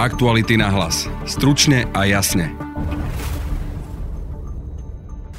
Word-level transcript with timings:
Aktuality 0.00 0.56
na 0.56 0.72
hlas. 0.72 1.04
Stručne 1.28 1.84
a 1.92 2.08
jasne. 2.08 2.56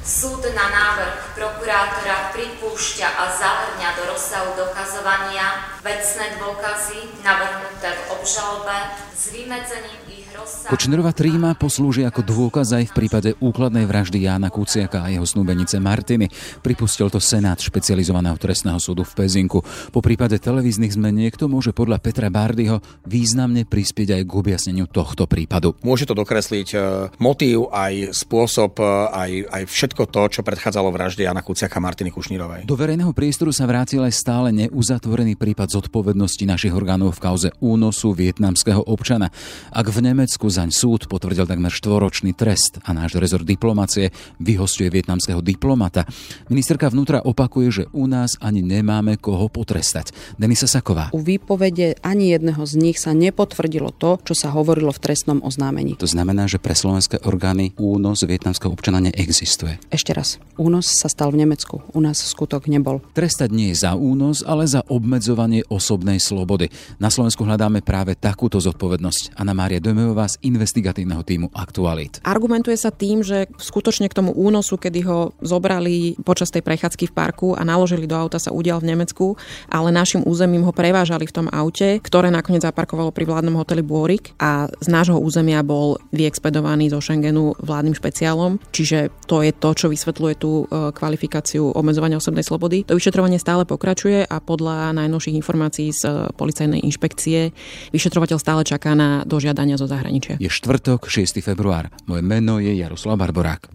Súd 0.06 0.38
na 0.54 0.66
návrh 0.70 1.34
prokurátora 1.34 2.30
pripúšťa 2.30 3.08
a 3.10 3.24
zahrňa 3.26 3.90
do 3.98 4.02
rozsahu 4.14 4.54
dokazovania 4.54 5.71
vecné 5.82 6.26
dôkazy 6.38 7.22
navrhnuté 7.26 7.90
v 7.90 8.02
obžalobe 8.14 8.74
s 9.12 9.34
vymedzením 9.34 10.02
ich 10.08 10.22
Kočnerová 10.42 11.12
tríma 11.12 11.52
poslúži 11.54 12.08
ako 12.08 12.24
dôkaz 12.24 12.72
aj 12.72 12.84
v 12.90 12.96
prípade 13.04 13.30
úkladnej 13.38 13.84
vraždy 13.84 14.24
Jána 14.24 14.48
Kuciaka 14.48 15.04
a 15.04 15.12
jeho 15.12 15.26
snúbenice 15.28 15.76
Martiny. 15.76 16.32
Pripustil 16.64 17.12
to 17.12 17.20
Senát 17.20 17.60
špecializovaného 17.60 18.34
trestného 18.40 18.80
súdu 18.80 19.04
v 19.04 19.12
Pezinku. 19.12 19.60
Po 19.92 20.00
prípade 20.00 20.40
televíznych 20.40 20.96
zmeniek 20.96 21.36
to 21.36 21.46
môže 21.52 21.76
podľa 21.76 22.00
Petra 22.00 22.32
Bardyho 22.32 22.80
významne 23.04 23.68
prispieť 23.68 24.18
aj 24.18 24.22
k 24.24 24.32
objasneniu 24.32 24.88
tohto 24.88 25.28
prípadu. 25.28 25.76
Môže 25.84 26.08
to 26.08 26.16
dokresliť 26.16 26.68
e, 26.72 26.76
motív, 27.20 27.68
aj 27.68 28.16
spôsob, 28.16 28.80
e, 28.80 28.86
aj, 29.12 29.30
aj 29.52 29.62
všetko 29.68 30.02
to, 30.08 30.22
čo 30.32 30.40
predchádzalo 30.40 30.88
vražde 30.88 31.28
Jana 31.28 31.44
Kuciaka 31.44 31.76
a 31.76 31.84
Martiny 31.84 32.08
Kušnírovej. 32.08 32.64
Do 32.64 32.78
verejného 32.78 33.12
priestoru 33.12 33.52
sa 33.52 33.68
vrátil 33.68 34.00
aj 34.00 34.14
stále 34.16 34.48
neuzatvorený 34.56 35.36
prípad 35.36 35.68
zodpovednosti 35.72 36.44
našich 36.44 36.76
orgánov 36.76 37.16
v 37.16 37.22
kauze 37.24 37.48
únosu 37.64 38.12
vietnamského 38.12 38.84
občana. 38.84 39.32
Ak 39.72 39.88
v 39.88 40.04
Nemecku 40.04 40.52
zaň 40.52 40.68
súd 40.68 41.08
potvrdil 41.08 41.48
takmer 41.48 41.72
štvoročný 41.72 42.36
trest 42.36 42.76
a 42.84 42.92
náš 42.92 43.16
rezort 43.16 43.48
diplomacie 43.48 44.12
vyhostuje 44.36 44.92
vietnamského 44.92 45.40
diplomata. 45.40 46.04
Ministerka 46.52 46.92
vnútra 46.92 47.24
opakuje, 47.24 47.68
že 47.72 47.84
u 47.96 48.04
nás 48.04 48.36
ani 48.44 48.60
nemáme 48.60 49.16
koho 49.16 49.48
potrestať. 49.48 50.12
Denisa 50.36 50.68
Saková. 50.68 51.08
U 51.16 51.24
výpovede 51.24 51.96
ani 52.04 52.36
jedného 52.36 52.60
z 52.68 52.74
nich 52.76 53.00
sa 53.00 53.16
nepotvrdilo 53.16 53.94
to, 53.96 54.20
čo 54.26 54.34
sa 54.36 54.52
hovorilo 54.52 54.92
v 54.92 55.00
trestnom 55.00 55.40
oznámení. 55.40 55.96
To 55.96 56.10
znamená, 56.10 56.44
že 56.50 56.60
pre 56.60 56.76
slovenské 56.76 57.24
orgány 57.24 57.72
únos 57.80 58.26
vietnamského 58.26 58.74
občana 58.74 59.00
neexistuje. 59.00 59.78
Ešte 59.88 60.12
raz. 60.12 60.42
Únos 60.58 60.90
sa 60.90 61.08
stal 61.08 61.32
v 61.32 61.46
Nemecku. 61.46 61.80
U 61.94 62.00
nás 62.02 62.18
skutok 62.20 62.66
nebol. 62.66 63.00
Trestať 63.14 63.54
nie 63.54 63.72
za 63.72 63.94
únos, 63.94 64.42
ale 64.42 64.66
za 64.66 64.82
obmedzovanie 64.90 65.61
osobnej 65.68 66.18
slobody. 66.18 66.70
Na 66.98 67.12
Slovensku 67.12 67.44
hľadáme 67.44 67.84
práve 67.84 68.16
takúto 68.18 68.58
zodpovednosť. 68.62 69.36
Anna 69.36 69.54
Mária 69.54 69.82
Dojmová 69.82 70.30
z 70.30 70.40
investigatívneho 70.46 71.22
týmu 71.26 71.50
Aktualit. 71.52 72.22
Argumentuje 72.24 72.78
sa 72.78 72.94
tým, 72.94 73.20
že 73.20 73.50
skutočne 73.58 74.08
k 74.08 74.16
tomu 74.16 74.32
únosu, 74.32 74.78
kedy 74.78 75.00
ho 75.06 75.34
zobrali 75.42 76.16
počas 76.22 76.50
tej 76.50 76.64
prechádzky 76.64 77.10
v 77.10 77.14
parku 77.14 77.48
a 77.52 77.62
naložili 77.62 78.06
do 78.06 78.16
auta 78.16 78.40
sa 78.40 78.54
udial 78.54 78.82
v 78.82 78.94
Nemecku, 78.94 79.38
ale 79.68 79.94
našim 79.94 80.24
územím 80.26 80.66
ho 80.66 80.72
prevážali 80.72 81.28
v 81.28 81.34
tom 81.34 81.46
aute, 81.52 82.02
ktoré 82.02 82.32
nakoniec 82.32 82.66
zaparkovalo 82.66 83.14
pri 83.14 83.28
vládnom 83.28 83.60
hoteli 83.60 83.84
Bôrik 83.84 84.34
a 84.40 84.66
z 84.80 84.88
nášho 84.88 85.18
územia 85.20 85.60
bol 85.62 86.00
vyexpedovaný 86.10 86.90
zo 86.90 86.98
Schengenu 86.98 87.54
vládnym 87.60 87.94
špeciálom, 87.94 88.58
čiže 88.72 89.12
to 89.28 89.44
je 89.44 89.52
to, 89.52 89.70
čo 89.76 89.86
vysvetľuje 89.92 90.34
tú 90.38 90.64
e, 90.64 90.90
kvalifikáciu 90.94 91.70
obmedzovania 91.74 92.18
osobnej 92.18 92.46
slobody. 92.46 92.86
To 92.88 92.96
vyšetrovanie 92.96 93.38
stále 93.38 93.68
pokračuje 93.68 94.24
a 94.26 94.36
podľa 94.40 94.96
najnovších 94.96 95.36
informácií 95.36 95.51
z 95.92 96.02
e, 96.04 96.10
policajnej 96.34 96.80
inšpekcie 96.82 97.52
vyšetrovateľ 97.92 98.38
stále 98.40 98.62
čaká 98.64 98.96
na 98.96 99.22
dožiadania 99.28 99.76
zo 99.78 99.86
zahraničia. 99.86 100.40
Je 100.40 100.50
štvrtok, 100.50 101.06
6. 101.06 101.44
február. 101.44 101.92
Moje 102.08 102.22
meno 102.24 102.58
je 102.58 102.72
Jaroslav 102.74 103.20
Barborák. 103.20 103.70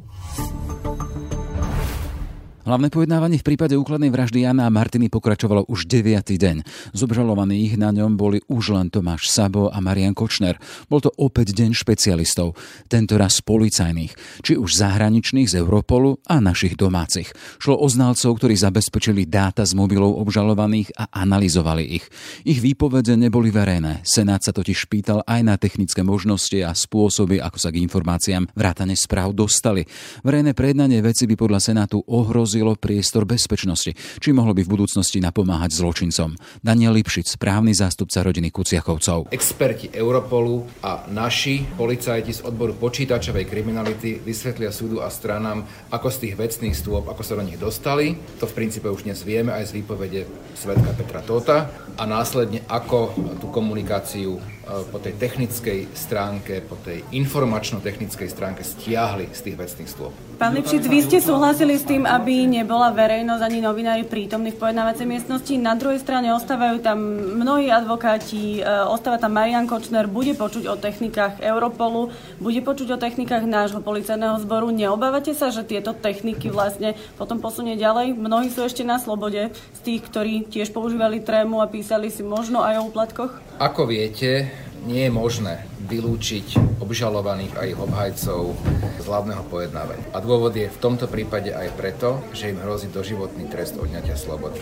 Hlavné 2.67 2.91
pojednávanie 2.91 3.39
v 3.39 3.47
prípade 3.47 3.79
úkladnej 3.79 4.11
vraždy 4.11 4.43
Jana 4.43 4.67
a 4.67 4.75
Martiny 4.75 5.07
pokračovalo 5.07 5.71
už 5.71 5.87
9. 5.87 6.35
deň. 6.35 6.67
Z 6.91 6.99
obžalovaných 6.99 7.79
na 7.79 7.95
ňom 7.95 8.19
boli 8.19 8.43
už 8.51 8.75
len 8.75 8.91
Tomáš 8.91 9.31
Sabo 9.31 9.71
a 9.71 9.79
Marian 9.79 10.11
Kočner. 10.11 10.59
Bol 10.91 10.99
to 10.99 11.07
opäť 11.15 11.55
deň 11.55 11.71
špecialistov, 11.71 12.59
tento 12.91 13.15
raz 13.15 13.39
policajných, 13.39 14.43
či 14.43 14.59
už 14.59 14.83
zahraničných 14.83 15.47
z 15.47 15.63
Europolu 15.63 16.19
a 16.27 16.43
našich 16.43 16.75
domácich. 16.75 17.31
Šlo 17.55 17.79
o 17.79 17.87
znalcov, 17.87 18.35
ktorí 18.35 18.59
zabezpečili 18.59 19.23
dáta 19.23 19.63
z 19.63 19.71
mobilov 19.71 20.19
obžalovaných 20.27 20.91
a 20.99 21.07
analyzovali 21.23 21.87
ich. 21.87 22.03
Ich 22.43 22.59
výpovede 22.59 23.15
neboli 23.15 23.47
verejné. 23.47 24.03
Senát 24.03 24.43
sa 24.43 24.51
totiž 24.51 24.91
pýtal 24.91 25.23
aj 25.23 25.39
na 25.39 25.55
technické 25.55 26.03
možnosti 26.03 26.59
a 26.59 26.75
spôsoby, 26.75 27.39
ako 27.39 27.63
sa 27.63 27.71
k 27.71 27.79
informáciám 27.79 28.51
vrátane 28.51 28.99
správ 28.99 29.31
dostali. 29.31 29.87
Verejné 30.19 30.51
prejednanie 30.51 30.99
veci 30.99 31.23
by 31.23 31.39
podľa 31.39 31.63
Senátu 31.63 32.03
ohrozilo 32.03 32.56
ohrozilo 32.57 32.75
priestor 32.77 33.23
bezpečnosti, 33.25 33.93
či 33.93 34.29
mohlo 34.33 34.53
by 34.57 34.65
v 34.65 34.73
budúcnosti 34.73 35.21
napomáhať 35.21 35.77
zločincom. 35.77 36.33
Daniel 36.59 36.97
Lipšic, 36.97 37.37
správny 37.37 37.71
zástupca 37.77 38.25
rodiny 38.25 38.49
Kuciakovcov. 38.49 39.29
Experti 39.29 39.93
Europolu 39.93 40.65
a 40.81 41.05
naši 41.13 41.63
policajti 41.63 42.41
z 42.41 42.41
odboru 42.43 42.73
počítačovej 42.75 43.45
kriminality 43.45 44.19
vysvetlia 44.19 44.73
súdu 44.73 45.05
a 45.05 45.13
stranám, 45.13 45.63
ako 45.93 46.07
z 46.09 46.17
tých 46.27 46.35
vecných 46.35 46.75
stôp, 46.75 47.07
ako 47.07 47.21
sa 47.23 47.37
do 47.37 47.43
nich 47.45 47.59
dostali. 47.59 48.17
To 48.41 48.49
v 48.49 48.55
princípe 48.57 48.89
už 48.89 49.05
dnes 49.05 49.21
vieme 49.21 49.53
aj 49.53 49.71
z 49.71 49.81
výpovede 49.81 50.21
svetka 50.57 50.91
Petra 50.97 51.21
Tota 51.21 51.57
a 51.97 52.03
následne 52.09 52.65
ako 52.65 53.13
tú 53.37 53.47
komunikáciu 53.53 54.56
po 54.67 54.99
tej 54.99 55.15
technickej 55.15 55.95
stránke, 55.95 56.59
po 56.59 56.75
tej 56.83 56.99
informačno-technickej 57.15 58.27
stránke 58.27 58.67
stiahli 58.67 59.31
z 59.31 59.39
tých 59.47 59.55
vecných 59.55 59.89
stôp. 59.89 60.11
Pán 60.37 60.53
Lipšic, 60.53 60.83
vy 60.85 60.99
ste 61.01 61.17
súhlasili 61.23 61.79
s 61.79 61.87
tým, 61.87 62.03
aby 62.03 62.45
nebola 62.45 62.91
verejnosť 62.91 63.41
ani 63.41 63.59
novinári 63.63 64.03
prítomní 64.05 64.53
v 64.53 64.59
pojednávacej 64.59 65.07
miestnosti. 65.07 65.53
Na 65.57 65.73
druhej 65.73 66.03
strane 66.03 66.29
ostávajú 66.35 66.83
tam 66.83 66.99
mnohí 67.41 67.71
advokáti, 67.71 68.59
e, 68.59 68.61
ostáva 68.85 69.17
tam 69.17 69.33
Marian 69.33 69.65
Kočner, 69.65 70.05
bude 70.05 70.35
počuť 70.35 70.67
o 70.67 70.75
technikách 70.75 71.39
Europolu, 71.41 72.13
bude 72.37 72.59
počuť 72.61 72.87
o 72.93 73.01
technikách 73.01 73.47
nášho 73.47 73.79
policajného 73.81 74.37
zboru. 74.43 74.69
Neobávate 74.69 75.31
sa, 75.33 75.49
že 75.49 75.65
tieto 75.65 75.95
techniky 75.95 76.51
vlastne 76.51 76.93
potom 77.15 77.39
posunie 77.39 77.79
ďalej? 77.79 78.13
Mnohí 78.13 78.51
sú 78.51 78.67
ešte 78.67 78.83
na 78.83 78.99
slobode 78.99 79.49
z 79.49 79.79
tých, 79.81 80.05
ktorí 80.05 80.45
tiež 80.51 80.75
používali 80.75 81.23
trému 81.23 81.63
a 81.63 81.71
písali 81.71 82.11
si 82.11 82.21
možno 82.21 82.61
aj 82.61 82.83
o 82.83 82.85
úplatkoch? 82.91 83.46
Ako 83.57 83.89
viete, 83.89 84.53
nie 84.85 85.09
je 85.09 85.09
možné 85.09 85.65
vylúčiť 85.89 86.77
obžalovaných 86.77 87.57
a 87.57 87.65
ich 87.65 87.73
obhajcov 87.73 88.53
z 89.01 89.05
hlavného 89.09 89.41
pojednávania. 89.49 90.13
A 90.13 90.21
dôvod 90.21 90.53
je 90.53 90.69
v 90.69 90.77
tomto 90.77 91.09
prípade 91.09 91.49
aj 91.49 91.73
preto, 91.73 92.21
že 92.37 92.53
im 92.53 92.61
hrozí 92.61 92.85
doživotný 92.93 93.49
trest 93.49 93.73
odňatia 93.81 94.13
slobody. 94.13 94.61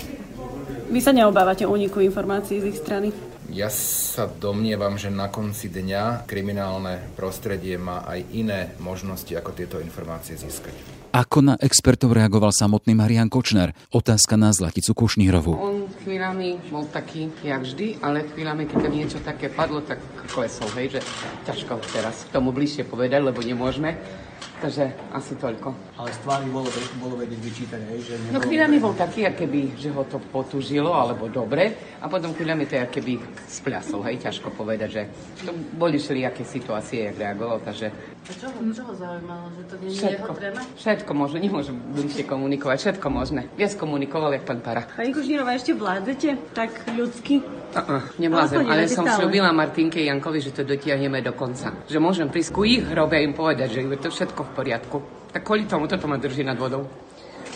Vy 0.87 0.99
sa 1.03 1.11
neobávate 1.11 1.67
úniku 1.67 1.99
informácií 1.99 2.63
z 2.63 2.71
ich 2.71 2.79
strany? 2.79 3.11
Ja 3.51 3.67
sa 3.67 4.31
domnievam, 4.31 4.95
že 4.95 5.11
na 5.11 5.27
konci 5.27 5.67
dňa 5.67 6.23
kriminálne 6.23 7.11
prostredie 7.19 7.75
má 7.75 8.07
aj 8.07 8.19
iné 8.31 8.79
možnosti, 8.79 9.29
ako 9.35 9.51
tieto 9.51 9.77
informácie 9.83 10.39
získať. 10.39 10.71
Ako 11.15 11.43
na 11.43 11.55
expertov 11.59 12.11
reagoval 12.11 12.51
samotný 12.51 12.91
Marian 12.91 13.31
Kočner? 13.31 13.71
Otázka 13.91 14.35
na 14.35 14.51
Zlaticu 14.51 14.91
Kušnírovu. 14.91 15.51
On 15.55 15.84
chvíľami 16.05 16.69
bol 16.69 16.85
taký, 16.85 17.33
jak 17.41 17.65
vždy, 17.65 17.97
ale 18.05 18.29
chvíľami, 18.29 18.69
keď 18.69 18.81
niečo 18.93 19.19
také 19.25 19.49
padlo, 19.49 19.81
tak 19.81 19.97
klesol, 20.29 20.69
hej, 20.77 20.97
že 20.97 21.01
ťažko 21.49 21.81
teraz 21.89 22.29
k 22.29 22.33
tomu 22.37 22.53
bližšie 22.53 22.85
povedať, 22.85 23.25
lebo 23.25 23.41
nemôžeme. 23.41 23.97
Takže 24.65 25.13
asi 25.13 25.37
toľko. 25.37 25.93
Ale 25.93 26.09
z 26.09 26.19
tvári 26.25 26.49
bolo, 26.49 26.65
bolo 26.97 27.21
vedieť 27.21 27.37
vyčítať, 27.37 27.81
hej, 27.85 27.99
že 28.01 28.13
nebolo... 28.17 28.33
No 28.33 28.39
chvíľami 28.49 28.77
bol 28.81 28.93
taký, 28.97 29.29
keby, 29.29 29.77
že 29.77 29.93
ho 29.93 30.01
to 30.09 30.17
potúžilo, 30.17 30.89
alebo 30.89 31.29
dobre, 31.29 31.93
a 32.01 32.09
potom 32.09 32.33
chvíľami 32.33 32.65
to 32.65 32.81
keby 32.89 33.21
spľasol, 33.45 34.01
hej, 34.09 34.25
ťažko 34.25 34.49
povedať, 34.57 34.89
že 34.89 35.03
to 35.45 35.53
boli 35.77 36.01
všelijaké 36.01 36.41
situácie, 36.41 37.05
jak 37.05 37.13
reagoval, 37.13 37.61
takže 37.61 37.93
a 38.25 38.33
čo, 38.33 38.49
čo 38.49 38.81
ho 38.89 38.93
zaujímalo? 38.97 39.53
Že 39.53 39.63
to 39.69 39.75
nie 39.77 39.89
je 39.93 40.17
jeho 40.17 40.33
tréma? 40.33 40.61
Všetko 40.81 41.11
môže, 41.13 41.37
nemôžem 41.37 41.77
bližšie 41.77 42.25
komunikovať, 42.25 42.77
všetko 42.81 43.07
možné. 43.13 43.45
Viac 43.53 43.77
komunikoval, 43.77 44.33
jak 44.33 44.49
pán 44.49 44.65
Para. 44.65 44.89
Pani 44.97 45.13
Kušnírova, 45.13 45.53
ešte 45.53 45.77
vládzete 45.77 46.57
tak 46.57 46.73
ľudsky? 46.97 47.45
Uh-uh, 47.75 48.01
nemlázem, 48.15 48.63
ale 48.63 48.87
som 48.87 49.03
slúbila 49.03 49.51
Martinke 49.51 49.99
Jankovi, 49.99 50.39
že 50.39 50.55
to 50.55 50.63
dotiahneme 50.63 51.19
do 51.19 51.35
konca. 51.35 51.75
Že 51.91 51.99
môžem 51.99 52.31
prísť 52.31 52.55
ku 52.55 52.63
ich 52.63 52.79
hrobe 52.79 53.19
im 53.19 53.35
povedať, 53.35 53.75
že 53.75 53.79
je 53.83 53.99
to 53.99 54.09
všetko 54.15 54.41
v 54.47 54.51
poriadku. 54.55 54.97
Tak 55.35 55.43
kvôli 55.43 55.67
tomu 55.67 55.83
toto 55.91 56.07
ma 56.07 56.15
drží 56.15 56.47
nad 56.47 56.55
vodou. 56.55 56.87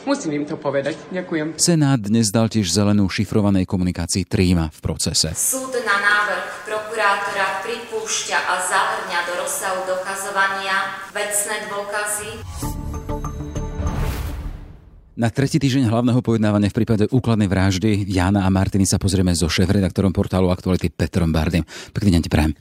Musím 0.04 0.44
im 0.44 0.46
to 0.48 0.60
povedať. 0.60 0.96
Ďakujem. 1.12 1.56
Senát 1.60 2.00
dnes 2.00 2.32
dal 2.32 2.52
tiež 2.52 2.68
zelenú 2.68 3.08
šifrovanej 3.08 3.64
komunikácii 3.64 4.28
Tríma 4.28 4.72
v 4.72 4.80
procese. 4.84 5.32
Súd 5.36 5.76
na 5.88 5.96
návrh 6.04 6.68
prokurátora 6.68 7.64
pripúšťa 7.64 8.40
a 8.44 8.54
zahrňa 8.60 9.20
do 9.24 9.34
rozsahu 9.44 9.80
dokazovania 9.88 11.00
vecné 11.16 11.56
dôkazy. 11.72 12.99
Na 15.20 15.28
tretí 15.28 15.60
týždeň 15.60 15.92
hlavného 15.92 16.24
pojednávania 16.24 16.72
v 16.72 16.80
prípade 16.80 17.04
úkladnej 17.12 17.52
vraždy 17.52 18.08
Jana 18.08 18.48
a 18.48 18.50
Martiny 18.50 18.88
sa 18.88 18.96
pozrieme 18.96 19.36
so 19.36 19.52
šéf-redaktorom 19.52 20.16
portálu 20.16 20.48
Aktuality 20.48 20.88
Petrom 20.88 21.36
Bardym. 21.36 21.68
Pekný 21.92 22.16
deň 22.16 22.22
ti 22.24 22.32
prajem. 22.32 22.56